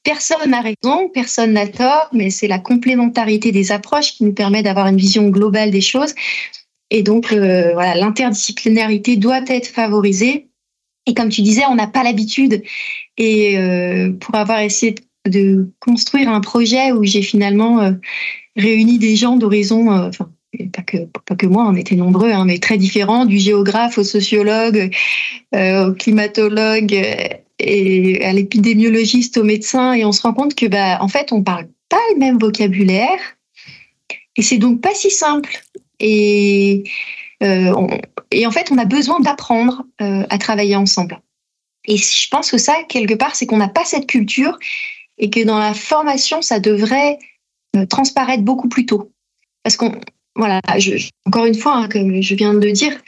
Personne 0.05 0.51
n'a 0.51 0.61
raison, 0.61 1.09
personne 1.09 1.53
n'a 1.53 1.67
tort, 1.67 2.07
mais 2.13 2.29
c'est 2.29 2.47
la 2.47 2.59
complémentarité 2.59 3.51
des 3.51 3.73
approches 3.73 4.13
qui 4.13 4.23
nous 4.23 4.33
permet 4.33 4.63
d'avoir 4.63 4.87
une 4.87 4.97
vision 4.97 5.27
globale 5.27 5.71
des 5.71 5.81
choses. 5.81 6.15
Et 6.91 7.03
donc, 7.03 7.33
voilà, 7.33 7.95
l'interdisciplinarité 7.95 9.17
doit 9.17 9.41
être 9.47 9.67
favorisée. 9.67 10.47
Et 11.05 11.13
comme 11.13 11.29
tu 11.29 11.41
disais, 11.41 11.63
on 11.69 11.75
n'a 11.75 11.87
pas 11.87 12.03
l'habitude. 12.03 12.63
Et 13.17 13.57
euh, 13.57 14.11
pour 14.13 14.35
avoir 14.35 14.59
essayé 14.59 14.95
de 15.27 15.69
construire 15.79 16.29
un 16.29 16.41
projet 16.41 16.91
où 16.91 17.03
j'ai 17.03 17.21
finalement 17.21 17.81
euh, 17.81 17.91
réuni 18.55 18.99
des 18.99 19.15
gens 19.15 19.37
d'horizons, 19.37 19.91
euh, 19.91 20.09
enfin, 20.09 20.31
pas 20.73 20.81
que, 20.81 20.97
pas 21.25 21.35
que 21.35 21.45
moi, 21.45 21.65
on 21.67 21.75
était 21.75 21.95
nombreux, 21.95 22.31
hein, 22.31 22.45
mais 22.45 22.59
très 22.59 22.77
différents, 22.77 23.25
du 23.25 23.37
géographe 23.37 23.97
au 23.97 24.03
sociologue, 24.03 24.89
au 25.53 25.91
climatologue 25.93 26.95
et 27.59 28.23
à 28.23 28.33
l'épidémiologiste, 28.33 29.37
au 29.37 29.43
médecin, 29.43 29.93
et 29.93 30.05
on 30.05 30.11
se 30.11 30.21
rend 30.21 30.33
compte 30.33 30.55
que, 30.55 30.65
bah, 30.65 30.97
en 31.01 31.07
fait, 31.07 31.31
on 31.31 31.43
parle 31.43 31.67
pas 31.89 32.01
le 32.13 32.19
même 32.19 32.37
vocabulaire, 32.37 33.19
et 34.35 34.41
c'est 34.41 34.57
donc 34.57 34.81
pas 34.81 34.93
si 34.93 35.09
simple. 35.11 35.61
Et, 35.99 36.83
et 37.41 38.45
en 38.45 38.51
fait, 38.51 38.71
on 38.71 38.77
a 38.77 38.85
besoin 38.85 39.19
d'apprendre 39.21 39.83
à 39.99 40.37
travailler 40.37 40.75
ensemble. 40.75 41.21
Et 41.87 41.97
je 41.97 42.27
pense 42.29 42.51
que 42.51 42.57
ça, 42.57 42.75
quelque 42.89 43.13
part, 43.13 43.35
c'est 43.35 43.45
qu'on 43.45 43.57
n'a 43.57 43.69
pas 43.69 43.85
cette 43.85 44.07
culture 44.07 44.57
et 45.17 45.29
que 45.29 45.43
dans 45.43 45.59
la 45.59 45.73
formation, 45.73 46.41
ça 46.41 46.59
devrait 46.59 47.17
euh, 47.75 47.85
transparaître 47.85 48.43
beaucoup 48.43 48.69
plus 48.69 48.85
tôt. 48.85 49.11
Parce 49.63 49.77
qu'on, 49.77 49.99
voilà, 50.35 50.61
encore 51.25 51.45
une 51.45 51.55
fois, 51.55 51.75
hein, 51.75 51.89
comme 51.89 52.21
je 52.21 52.35
viens 52.35 52.53
de 52.53 52.65
le 52.65 52.71
dire, 52.71 52.93
euh, 52.93 52.99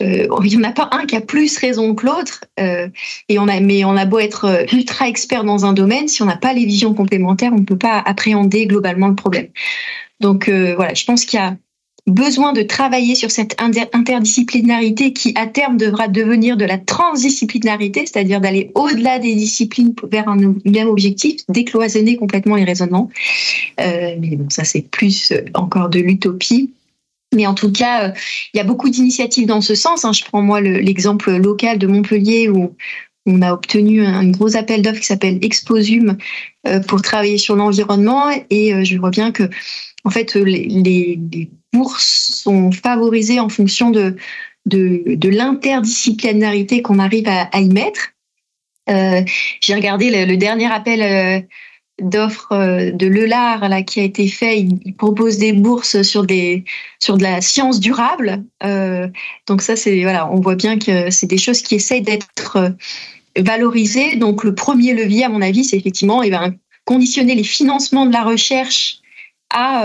il 0.00 0.28
n'y 0.44 0.56
en 0.56 0.64
a 0.64 0.72
pas 0.72 0.88
un 0.92 1.06
qui 1.06 1.16
a 1.16 1.20
plus 1.20 1.58
raison 1.58 1.94
que 1.94 2.06
l'autre. 2.06 2.44
Euh, 2.60 2.88
et 3.28 3.38
on 3.38 3.48
a, 3.48 3.60
mais 3.60 3.84
on 3.84 3.96
a 3.96 4.06
beau 4.06 4.18
être 4.18 4.44
euh, 4.44 4.64
ultra 4.72 5.08
expert 5.08 5.44
dans 5.44 5.64
un 5.64 5.72
domaine, 5.72 6.08
si 6.08 6.22
on 6.22 6.26
n'a 6.26 6.36
pas 6.36 6.52
les 6.52 6.64
visions 6.64 6.94
complémentaires, 6.94 7.52
on 7.52 7.60
ne 7.60 7.64
peut 7.64 7.78
pas 7.78 7.98
appréhender 7.98 8.66
globalement 8.66 9.08
le 9.08 9.14
problème. 9.14 9.48
Donc 10.20 10.48
euh, 10.48 10.74
voilà, 10.76 10.94
je 10.94 11.04
pense 11.04 11.24
qu'il 11.24 11.38
y 11.38 11.42
a 11.42 11.56
besoin 12.08 12.52
de 12.52 12.62
travailler 12.62 13.14
sur 13.14 13.30
cette 13.30 13.56
interdisciplinarité 13.60 15.12
qui, 15.12 15.32
à 15.36 15.46
terme, 15.46 15.76
devra 15.76 16.08
devenir 16.08 16.56
de 16.56 16.64
la 16.64 16.78
transdisciplinarité, 16.78 18.06
c'est-à-dire 18.06 18.40
d'aller 18.40 18.70
au-delà 18.74 19.18
des 19.18 19.34
disciplines 19.34 19.94
vers 20.10 20.28
un 20.28 20.36
même 20.64 20.88
objectif, 20.88 21.42
décloisonner 21.48 22.16
complètement 22.16 22.56
les 22.56 22.64
raisonnements. 22.64 23.10
Euh, 23.80 24.16
mais 24.20 24.36
bon, 24.36 24.48
ça, 24.50 24.64
c'est 24.64 24.82
plus 24.82 25.32
euh, 25.32 25.42
encore 25.54 25.88
de 25.88 26.00
l'utopie. 26.00 26.70
Mais 27.34 27.46
en 27.46 27.54
tout 27.54 27.70
cas, 27.70 28.08
euh, 28.08 28.12
il 28.54 28.58
y 28.58 28.60
a 28.60 28.64
beaucoup 28.64 28.88
d'initiatives 28.88 29.46
dans 29.46 29.60
ce 29.60 29.74
sens. 29.74 30.04
Hein. 30.04 30.12
Je 30.12 30.24
prends 30.24 30.42
moi 30.42 30.60
l'exemple 30.60 31.36
local 31.36 31.78
de 31.78 31.86
Montpellier 31.86 32.48
où 32.48 32.74
on 33.26 33.42
a 33.42 33.52
obtenu 33.52 34.04
un 34.04 34.30
gros 34.30 34.56
appel 34.56 34.80
d'offres 34.80 35.00
qui 35.00 35.06
s'appelle 35.06 35.38
Exposum 35.42 36.16
pour 36.86 37.02
travailler 37.02 37.36
sur 37.36 37.56
l'environnement. 37.56 38.30
Et 38.48 38.84
je 38.86 38.96
vois 38.96 39.10
bien 39.10 39.32
que, 39.32 39.50
en 40.04 40.10
fait, 40.10 40.34
les, 40.34 41.18
bourses 41.74 42.40
sont 42.42 42.72
favorisées 42.72 43.38
en 43.40 43.50
fonction 43.50 43.90
de, 43.90 44.16
de, 44.68 45.28
l'interdisciplinarité 45.28 46.82
qu'on 46.82 46.98
arrive 46.98 47.28
à, 47.28 47.60
y 47.60 47.68
mettre. 47.68 48.12
Euh, 48.88 49.22
j'ai 49.60 49.74
regardé 49.74 50.26
le, 50.26 50.36
dernier 50.36 50.70
appel 50.72 51.02
euh, 51.02 51.40
d'offres 52.00 52.52
euh, 52.52 52.90
de 52.92 53.06
l'ELAR 53.06 53.68
là, 53.68 53.82
qui 53.82 54.00
a 54.00 54.04
été 54.04 54.28
fait. 54.28 54.60
Il, 54.60 54.94
propose 54.96 55.38
des 55.38 55.52
bourses 55.52 56.02
sur, 56.02 56.24
des, 56.24 56.64
sur 56.98 57.16
de 57.16 57.22
la 57.22 57.40
science 57.40 57.80
durable. 57.80 58.44
donc 59.46 59.62
ça, 59.62 59.76
c'est 59.76 60.02
voilà, 60.02 60.30
on 60.30 60.40
voit 60.40 60.56
bien 60.56 60.78
que 60.78 61.10
c'est 61.10 61.26
des 61.26 61.38
choses 61.38 61.62
qui 61.62 61.74
essayent 61.74 62.02
d'être 62.02 62.74
valorisées. 63.36 64.16
Donc 64.16 64.44
le 64.44 64.54
premier 64.54 64.94
levier, 64.94 65.24
à 65.24 65.28
mon 65.28 65.42
avis, 65.42 65.64
c'est 65.64 65.76
effectivement 65.76 66.22
eh 66.22 66.30
ben, 66.30 66.54
conditionner 66.84 67.34
les 67.34 67.44
financements 67.44 68.06
de 68.06 68.12
la 68.12 68.24
recherche 68.24 68.98
à 69.50 69.84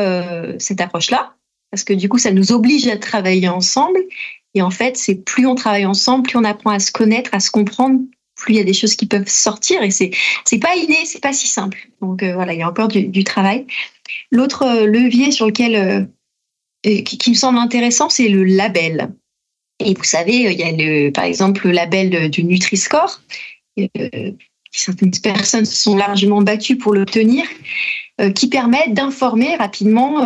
cette 0.57 0.81
approche-là 0.81 1.33
parce 1.73 1.83
que 1.83 1.93
du 1.93 2.07
coup, 2.07 2.19
ça 2.19 2.29
nous 2.29 2.51
oblige 2.51 2.87
à 2.87 2.97
travailler 2.97 3.49
ensemble. 3.49 3.99
Et 4.53 4.61
en 4.61 4.69
fait, 4.69 4.95
c'est 4.95 5.15
plus 5.15 5.47
on 5.47 5.55
travaille 5.55 5.87
ensemble, 5.87 6.21
plus 6.21 6.37
on 6.37 6.43
apprend 6.43 6.69
à 6.69 6.77
se 6.77 6.91
connaître, 6.91 7.31
à 7.33 7.39
se 7.39 7.49
comprendre, 7.49 7.99
plus 8.43 8.53
il 8.53 8.57
y 8.57 8.61
a 8.61 8.65
des 8.65 8.73
choses 8.73 8.95
qui 8.95 9.05
peuvent 9.05 9.27
sortir. 9.27 9.81
Et 9.81 9.91
c'est 9.91 10.11
c'est 10.45 10.59
pas 10.59 10.75
inné, 10.75 10.97
c'est 11.05 11.21
pas 11.21 11.33
si 11.33 11.47
simple. 11.47 11.89
Donc 12.01 12.21
euh, 12.21 12.33
voilà, 12.33 12.53
il 12.53 12.59
y 12.59 12.61
a 12.61 12.69
encore 12.69 12.89
du, 12.89 13.23
travail. 13.23 13.65
L'autre 14.31 14.63
euh, 14.63 14.85
levier 14.85 15.31
sur 15.31 15.47
lequel 15.47 15.75
euh, 16.85 17.01
qui, 17.03 17.29
me 17.29 17.35
semble 17.35 17.57
intéressant, 17.57 18.09
c'est 18.09 18.27
le 18.27 18.43
label. 18.43 19.13
Et 19.79 19.93
vous 19.93 20.03
savez, 20.03 20.35
il 20.35 20.59
y 20.59 20.63
a 20.63 20.71
le, 20.71 21.09
par 21.11 21.23
exemple 21.23 21.67
le 21.67 21.73
label 21.73 22.29
du 22.29 22.43
Nutri-Score. 22.43 23.21
certaines 24.71 25.11
personnes 25.11 25.65
se 25.65 25.75
sont 25.75 25.95
largement 25.95 26.41
battues 26.41 26.77
pour 26.77 26.93
l'obtenir. 26.93 27.45
qui 28.35 28.47
permettent 28.47 28.93
d'informer 28.93 29.55
rapidement 29.55 30.23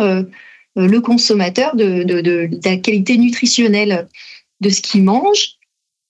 le 0.76 1.00
consommateur 1.00 1.74
de, 1.74 2.02
de, 2.02 2.50
la 2.62 2.76
qualité 2.76 3.16
nutritionnelle 3.16 4.06
de 4.60 4.68
ce 4.68 4.82
qu'il 4.82 5.04
mange. 5.04 5.57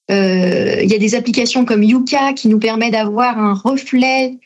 Il 0.08 0.90
y 0.90 0.94
a 0.94 0.98
des 0.98 1.14
applications 1.14 1.64
comme 1.64 1.82
Yuka 1.82 2.32
qui 2.32 2.48
nous 2.48 2.58
permet 2.58 2.90
d'avoir 2.90 3.38
un 3.38 3.54
reflet 3.54 4.38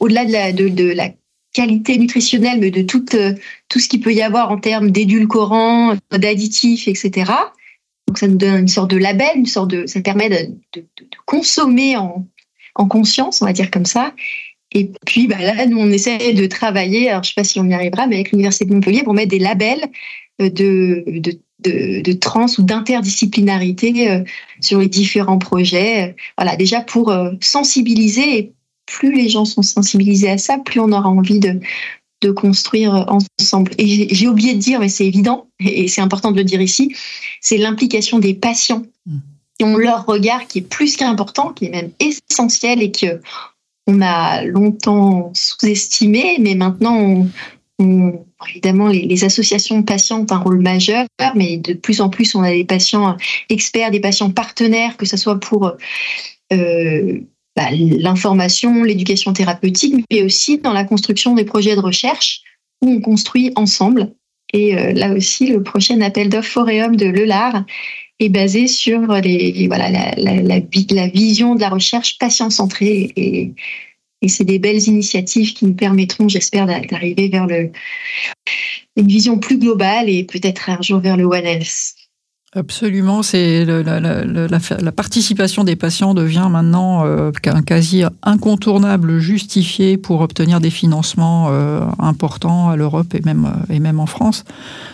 au-delà 0.00 0.24
de 0.52 0.92
la, 0.92 1.10
qualité 1.54 1.96
nutritionnelle, 1.96 2.58
mais 2.60 2.70
de 2.70 2.82
tout, 2.82 3.06
tout 3.68 3.78
ce 3.78 3.88
qu'il 3.88 4.00
peut 4.00 4.12
y 4.12 4.20
avoir 4.20 4.50
en 4.50 4.58
termes 4.58 4.90
d'édulcorants, 4.90 5.94
d'additifs, 6.10 6.88
etc. 6.88 7.32
Donc 8.06 8.18
ça 8.18 8.28
nous 8.28 8.36
donne 8.36 8.60
une 8.60 8.68
sorte 8.68 8.90
de 8.90 8.98
label, 8.98 9.30
une 9.36 9.46
sorte 9.46 9.70
de, 9.70 9.86
ça 9.86 10.00
permet 10.02 10.28
de, 10.28 10.84
consommer 11.24 11.96
en, 11.96 12.26
en, 12.74 12.86
conscience, 12.86 13.40
on 13.40 13.46
va 13.46 13.52
dire 13.52 13.70
comme 13.70 13.86
ça. 13.86 14.12
Et 14.72 14.90
puis 15.06 15.28
bah 15.28 15.38
là, 15.38 15.66
nous 15.66 15.78
on 15.78 15.90
essaie 15.90 16.34
de 16.34 16.46
travailler, 16.46 17.08
alors 17.08 17.22
je 17.22 17.28
sais 17.28 17.34
pas 17.36 17.44
si 17.44 17.60
on 17.60 17.64
y 17.64 17.72
arrivera, 17.72 18.06
mais 18.06 18.16
avec 18.16 18.32
l'université 18.32 18.66
de 18.66 18.74
Montpellier 18.74 19.04
pour 19.04 19.14
mettre 19.14 19.30
des 19.30 19.38
labels 19.38 19.84
de, 20.40 21.04
de, 21.60 22.12
trans 22.12 22.46
ou 22.58 22.62
d'interdisciplinarité 22.62 24.10
euh, 24.10 24.24
sur 24.60 24.80
les 24.80 24.88
différents 24.88 25.38
projets. 25.38 26.16
Voilà, 26.36 26.56
déjà 26.56 26.80
pour 26.80 27.10
euh, 27.10 27.32
sensibiliser. 27.40 28.38
Et 28.38 28.52
plus 28.86 29.14
les 29.14 29.28
gens 29.28 29.44
sont 29.44 29.62
sensibilisés 29.62 30.30
à 30.30 30.38
ça, 30.38 30.58
plus 30.58 30.80
on 30.80 30.92
aura 30.92 31.08
envie 31.08 31.40
de, 31.40 31.60
de 32.20 32.30
construire 32.30 33.06
ensemble. 33.08 33.72
Et 33.78 34.14
j'ai 34.14 34.28
oublié 34.28 34.54
de 34.54 34.58
dire, 34.58 34.80
mais 34.80 34.88
c'est 34.88 35.06
évident, 35.06 35.48
et 35.58 35.88
c'est 35.88 36.02
important 36.02 36.32
de 36.32 36.36
le 36.36 36.44
dire 36.44 36.60
ici, 36.60 36.94
c'est 37.40 37.56
l'implication 37.56 38.18
des 38.18 38.34
patients 38.34 38.82
mm. 39.06 39.18
qui 39.58 39.64
ont 39.64 39.76
leur 39.76 40.04
regard 40.04 40.46
qui 40.46 40.58
est 40.58 40.68
plus 40.68 40.96
qu'important, 40.96 41.52
qui 41.52 41.66
est 41.66 41.70
même 41.70 41.90
essentiel 41.98 42.82
et 42.82 42.90
que 42.90 43.20
on 43.86 44.00
a 44.00 44.42
longtemps 44.44 45.30
sous-estimé, 45.34 46.38
mais 46.40 46.54
maintenant, 46.54 47.26
évidemment, 48.48 48.88
les, 48.88 49.24
associations 49.24 49.80
de 49.80 49.84
patients 49.84 50.20
ont 50.20 50.32
un 50.32 50.38
rôle 50.38 50.60
majeur, 50.60 51.06
mais 51.34 51.56
de 51.56 51.72
plus 51.72 52.00
en 52.00 52.08
plus, 52.08 52.34
on 52.34 52.42
a 52.42 52.50
des 52.50 52.64
patients 52.64 53.16
experts, 53.48 53.90
des 53.90 54.00
patients 54.00 54.30
partenaires, 54.30 54.96
que 54.96 55.06
ce 55.06 55.16
soit 55.16 55.38
pour 55.38 55.72
euh, 56.52 57.20
bah, 57.56 57.70
l'information, 57.70 58.82
l'éducation 58.82 59.32
thérapeutique, 59.32 60.04
mais 60.10 60.22
aussi 60.22 60.58
dans 60.58 60.72
la 60.72 60.84
construction 60.84 61.34
des 61.34 61.44
projets 61.44 61.76
de 61.76 61.80
recherche 61.80 62.42
où 62.82 62.90
on 62.90 63.00
construit 63.00 63.52
ensemble. 63.56 64.12
Et 64.52 64.76
euh, 64.76 64.92
là 64.92 65.12
aussi, 65.12 65.46
le 65.46 65.62
prochain 65.62 66.00
appel 66.00 66.28
d'offres 66.28 66.52
Foréum 66.52 66.96
de 66.96 67.06
Lelard 67.06 67.64
est 68.20 68.28
basé 68.28 68.66
sur 68.68 69.00
la, 69.00 69.20
vision 71.08 71.54
de 71.54 71.60
la 71.60 71.68
recherche 71.68 72.18
patient-centrée. 72.18 73.12
Et 73.16 73.52
c'est 74.28 74.44
des 74.44 74.58
belles 74.58 74.86
initiatives 74.88 75.54
qui 75.54 75.66
nous 75.66 75.74
permettront, 75.74 76.28
j'espère, 76.28 76.66
d'arriver 76.66 77.28
vers 77.28 77.46
une 78.96 79.06
vision 79.06 79.38
plus 79.38 79.58
globale 79.58 80.08
et 80.08 80.24
peut-être 80.24 80.70
un 80.70 80.80
jour 80.80 81.00
vers 81.00 81.16
le 81.16 81.24
One 81.24 81.44
Health. 81.44 81.94
Absolument, 82.56 83.24
c'est 83.24 83.64
la, 83.64 84.92
participation 84.92 85.64
des 85.64 85.74
patients 85.74 86.14
devient 86.14 86.46
maintenant 86.48 87.04
euh, 87.04 87.32
un 87.46 87.62
quasi 87.62 88.04
incontournable 88.22 89.18
justifié 89.18 89.96
pour 89.96 90.20
obtenir 90.20 90.60
des 90.60 90.70
financements 90.70 91.48
euh, 91.50 91.80
importants 91.98 92.70
à 92.70 92.76
l'Europe 92.76 93.12
et 93.12 93.22
même 93.24 93.52
et 93.70 93.80
en 93.84 94.06
France. 94.06 94.44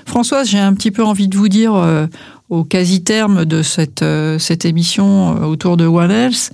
Françoise, 0.07 0.49
j'ai 0.49 0.59
un 0.59 0.73
petit 0.73 0.91
peu 0.91 1.05
envie 1.05 1.29
de 1.29 1.37
vous 1.37 1.49
dire 1.49 1.75
euh, 1.75 2.07
au 2.49 2.65
quasi-terme 2.65 3.45
de 3.45 3.61
cette 3.63 4.65
émission 4.65 5.43
autour 5.45 5.77
de 5.77 5.85
One 5.85 6.11
Health, 6.11 6.51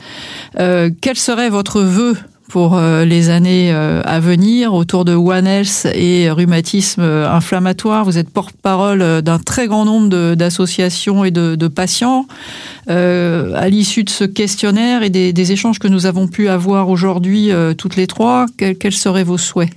quel 1.00 1.16
serait 1.16 1.50
votre 1.50 1.80
vœu 1.80 2.16
pour 2.48 2.76
euh, 2.76 3.04
les 3.04 3.30
années 3.30 3.72
euh, 3.72 4.02
à 4.04 4.20
venir 4.20 4.74
autour 4.74 5.04
de 5.04 5.14
One 5.14 5.46
Health 5.46 5.86
et 5.94 6.30
rhumatisme 6.30 7.02
euh, 7.02 7.30
inflammatoire. 7.30 8.04
Vous 8.04 8.18
êtes 8.18 8.30
porte-parole 8.30 9.22
d'un 9.22 9.38
très 9.38 9.66
grand 9.66 9.84
nombre 9.84 10.34
d'associations 10.34 11.24
et 11.24 11.30
de, 11.30 11.54
de 11.54 11.68
patients. 11.68 12.26
à 12.88 13.68
l'issue 13.68 14.04
de 14.04 14.10
ce 14.10 14.24
questionnaire 14.24 15.02
et 15.02 15.10
des, 15.10 15.52
échanges 15.52 15.78
que 15.78 15.88
nous 15.88 16.06
avons 16.06 16.28
pu 16.28 16.48
avoir 16.48 16.88
aujourd'hui 16.88 17.50
toutes 17.78 17.96
les 17.96 18.06
trois, 18.06 18.46
quels 18.56 18.92
seraient 18.92 19.24
vos 19.24 19.38
souhaits? 19.38 19.70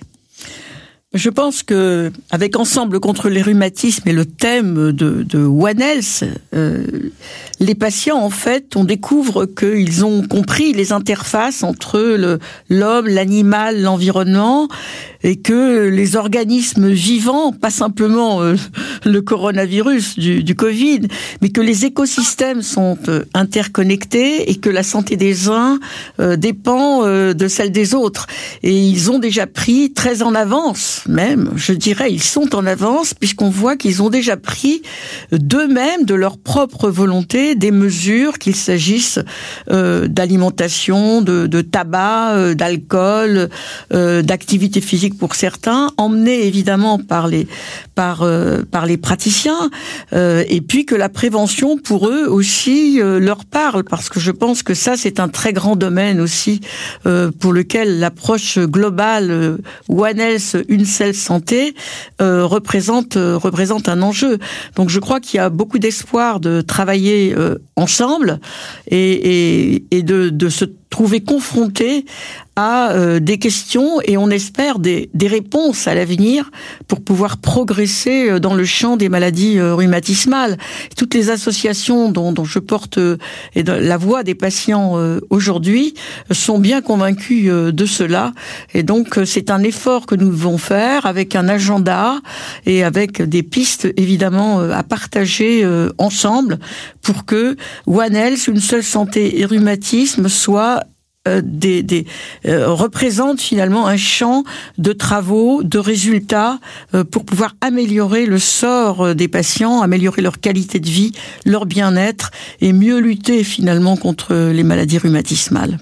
Je 1.14 1.30
pense 1.32 1.64
que 1.64 2.12
avec 2.30 2.56
Ensemble 2.56 3.00
contre 3.00 3.30
les 3.30 3.42
rhumatismes 3.42 4.08
et 4.08 4.14
le 4.14 4.26
thème 4.26 4.92
de, 4.92 5.24
de 5.24 5.40
One 5.40 5.82
Health, 5.82 6.24
euh, 6.54 6.86
les 7.60 7.74
patients 7.74 8.20
en 8.20 8.30
fait 8.30 8.76
on 8.76 8.84
découvre 8.84 9.48
qu'ils 9.48 10.06
ont 10.06 10.28
compris 10.28 10.72
les 10.72 10.92
interfaces 10.92 11.64
entre 11.64 12.00
l'homme, 12.70 13.08
l'animal, 13.08 13.82
l'environnement 13.82 14.68
et 15.24 15.38
que 15.38 15.88
les 15.90 16.16
organismes 16.16 16.90
vivants, 16.90 17.52
pas 17.52 17.70
simplement 17.70 18.42
euh, 18.42 18.56
le 19.06 19.22
coronavirus 19.22 20.18
du, 20.18 20.44
du, 20.44 20.56
Covid, 20.56 21.02
mais 21.42 21.50
que 21.50 21.62
les 21.62 21.86
écosystèmes 21.86 22.62
sont 22.62 22.98
euh, 23.08 23.24
interconnectés 23.34 24.50
et 24.50 24.56
que 24.56 24.70
la 24.70 24.84
santé 24.84 25.18
des 25.18 25.50
uns 25.50 25.80
euh, 26.20 26.36
dépend 26.36 26.80
de 27.00 27.48
celle 27.48 27.72
des 27.72 27.94
autres. 27.94 28.28
Et 28.64 28.76
ils 28.76 29.12
ont 29.12 29.20
déjà 29.20 29.48
pris 29.48 29.92
très 29.94 30.22
en 30.22 30.36
avance, 30.36 31.04
même, 31.08 31.52
je 31.56 31.74
dirais, 31.74 32.12
ils 32.12 32.24
sont 32.24 32.56
en 32.56 32.66
avance 32.66 33.14
puisqu'on 33.14 33.50
voit 33.50 33.76
qu'ils 33.76 34.02
ont 34.02 34.10
déjà 34.10 34.38
pris 34.38 34.82
d'eux-mêmes, 35.32 36.06
de 36.06 36.14
leur 36.14 36.38
propre 36.38 36.90
volonté, 36.90 37.56
des 37.56 37.72
mesures, 37.72 38.38
qu'il 38.38 38.56
s'agisse 38.56 39.20
d'alimentation, 39.68 41.22
de, 41.22 41.48
de, 41.48 41.62
tabac, 41.62 42.54
d'alcool, 42.56 43.50
d'activité 43.92 44.82
physique 44.82 45.09
pour 45.18 45.36
certains, 45.36 45.92
emmenés 45.98 46.46
évidemment 46.46 47.00
par 47.00 47.28
les 47.28 47.48
par 47.96 48.24
euh, 48.24 48.64
par 48.70 48.86
les 48.86 48.98
praticiens, 48.98 49.70
euh, 50.14 50.44
et 50.48 50.62
puis 50.62 50.86
que 50.86 50.96
la 50.96 51.10
prévention 51.10 51.78
pour 51.78 52.08
eux 52.08 52.28
aussi 52.28 53.02
euh, 53.02 53.20
leur 53.20 53.46
parle, 53.46 53.84
parce 53.84 54.10
que 54.10 54.20
je 54.20 54.32
pense 54.32 54.64
que 54.64 54.74
ça 54.74 54.98
c'est 54.98 55.20
un 55.20 55.30
très 55.30 55.54
grand 55.54 55.76
domaine 55.76 56.20
aussi 56.20 56.62
pour 57.40 57.54
lequel 57.54 58.00
l'approche 58.00 58.60
globale 58.60 59.58
One 59.88 60.20
Health, 60.20 60.58
une 60.68 60.86
seule 60.86 61.14
santé 61.14 61.74
représente 62.20 63.16
représente 63.16 63.90
un 63.90 64.02
enjeu. 64.02 64.38
Donc 64.76 64.90
je 64.90 65.00
crois 65.00 65.20
qu'il 65.20 65.38
y 65.38 65.42
a 65.42 65.50
beaucoup 65.50 65.80
d'espoir 65.80 66.40
de 66.40 66.62
travailler 66.62 67.36
ensemble 67.76 68.40
et, 68.88 69.74
et, 69.74 69.86
et 69.92 70.04
de, 70.04 70.30
de 70.30 70.50
se 70.50 70.66
trouver 70.90 71.22
confronté 71.22 72.06
à 72.60 72.92
euh, 72.92 73.20
des 73.22 73.38
questions 73.38 74.02
et 74.04 74.18
on 74.18 74.30
espère 74.30 74.80
des, 74.80 75.10
des 75.14 75.28
réponses 75.28 75.88
à 75.88 75.96
l'avenir 75.96 76.52
pour 76.90 77.00
pouvoir 77.00 77.38
progresser 77.38 78.30
euh, 78.30 78.40
dans 78.40 78.54
le 78.54 78.66
champ 78.66 78.98
des 78.98 79.08
maladies 79.08 79.60
euh, 79.60 79.76
rhumatismales. 79.76 80.58
Toutes 80.98 81.14
les 81.14 81.30
associations 81.30 82.12
dont, 82.12 82.34
dont 82.34 82.44
je 82.44 82.60
porte 82.60 83.00
et 83.56 83.64
la 83.64 83.98
voix 83.98 84.24
des 84.24 84.36
patients 84.36 84.96
aujourd'hui 85.30 85.94
sont 86.32 86.60
bien 86.60 86.82
convaincus 86.82 87.50
de 87.50 87.86
cela 87.86 88.34
et 88.74 88.84
donc 88.84 89.20
c'est 89.26 89.50
un 89.50 89.64
effort 89.64 90.06
que 90.06 90.16
nous 90.16 90.30
devons 90.30 90.58
faire 90.58 91.06
avec 91.06 91.36
un 91.36 91.48
agenda 91.48 92.20
et 92.66 92.84
avec 92.84 93.22
des 93.22 93.44
pistes 93.44 93.88
évidemment 93.96 94.60
à 94.60 94.84
partager 94.84 95.66
ensemble 95.98 96.60
pour 97.02 97.26
que 97.26 97.56
One 97.88 98.16
Health, 98.16 98.48
une 98.48 98.60
seule 98.60 98.84
santé 98.84 99.40
et 99.40 99.46
rhumatisme 99.46 100.28
soit 100.28 100.79
euh, 101.28 101.42
des, 101.44 101.84
des 101.84 102.06
euh, 102.46 102.70
représente 102.70 103.42
finalement 103.42 103.88
un 103.88 103.98
champ 103.98 104.46
de 104.78 104.94
travaux, 104.94 105.64
de 105.64 105.78
résultats 105.78 106.60
euh, 106.94 107.04
pour 107.04 107.26
pouvoir 107.26 107.56
améliorer 107.60 108.26
le 108.26 108.40
sort 108.40 109.14
des 109.16 109.28
patients, 109.28 109.82
améliorer 109.82 110.22
leur 110.22 110.40
qualité 110.40 110.80
de 110.80 110.88
vie, 110.88 111.12
leur 111.46 111.66
bien-être 111.66 112.32
et 112.62 112.72
mieux 112.72 113.00
lutter 113.00 113.44
finalement 113.44 113.98
contre 113.98 114.34
les 114.34 114.64
maladies 114.64 114.98
rhumatismales. 114.98 115.80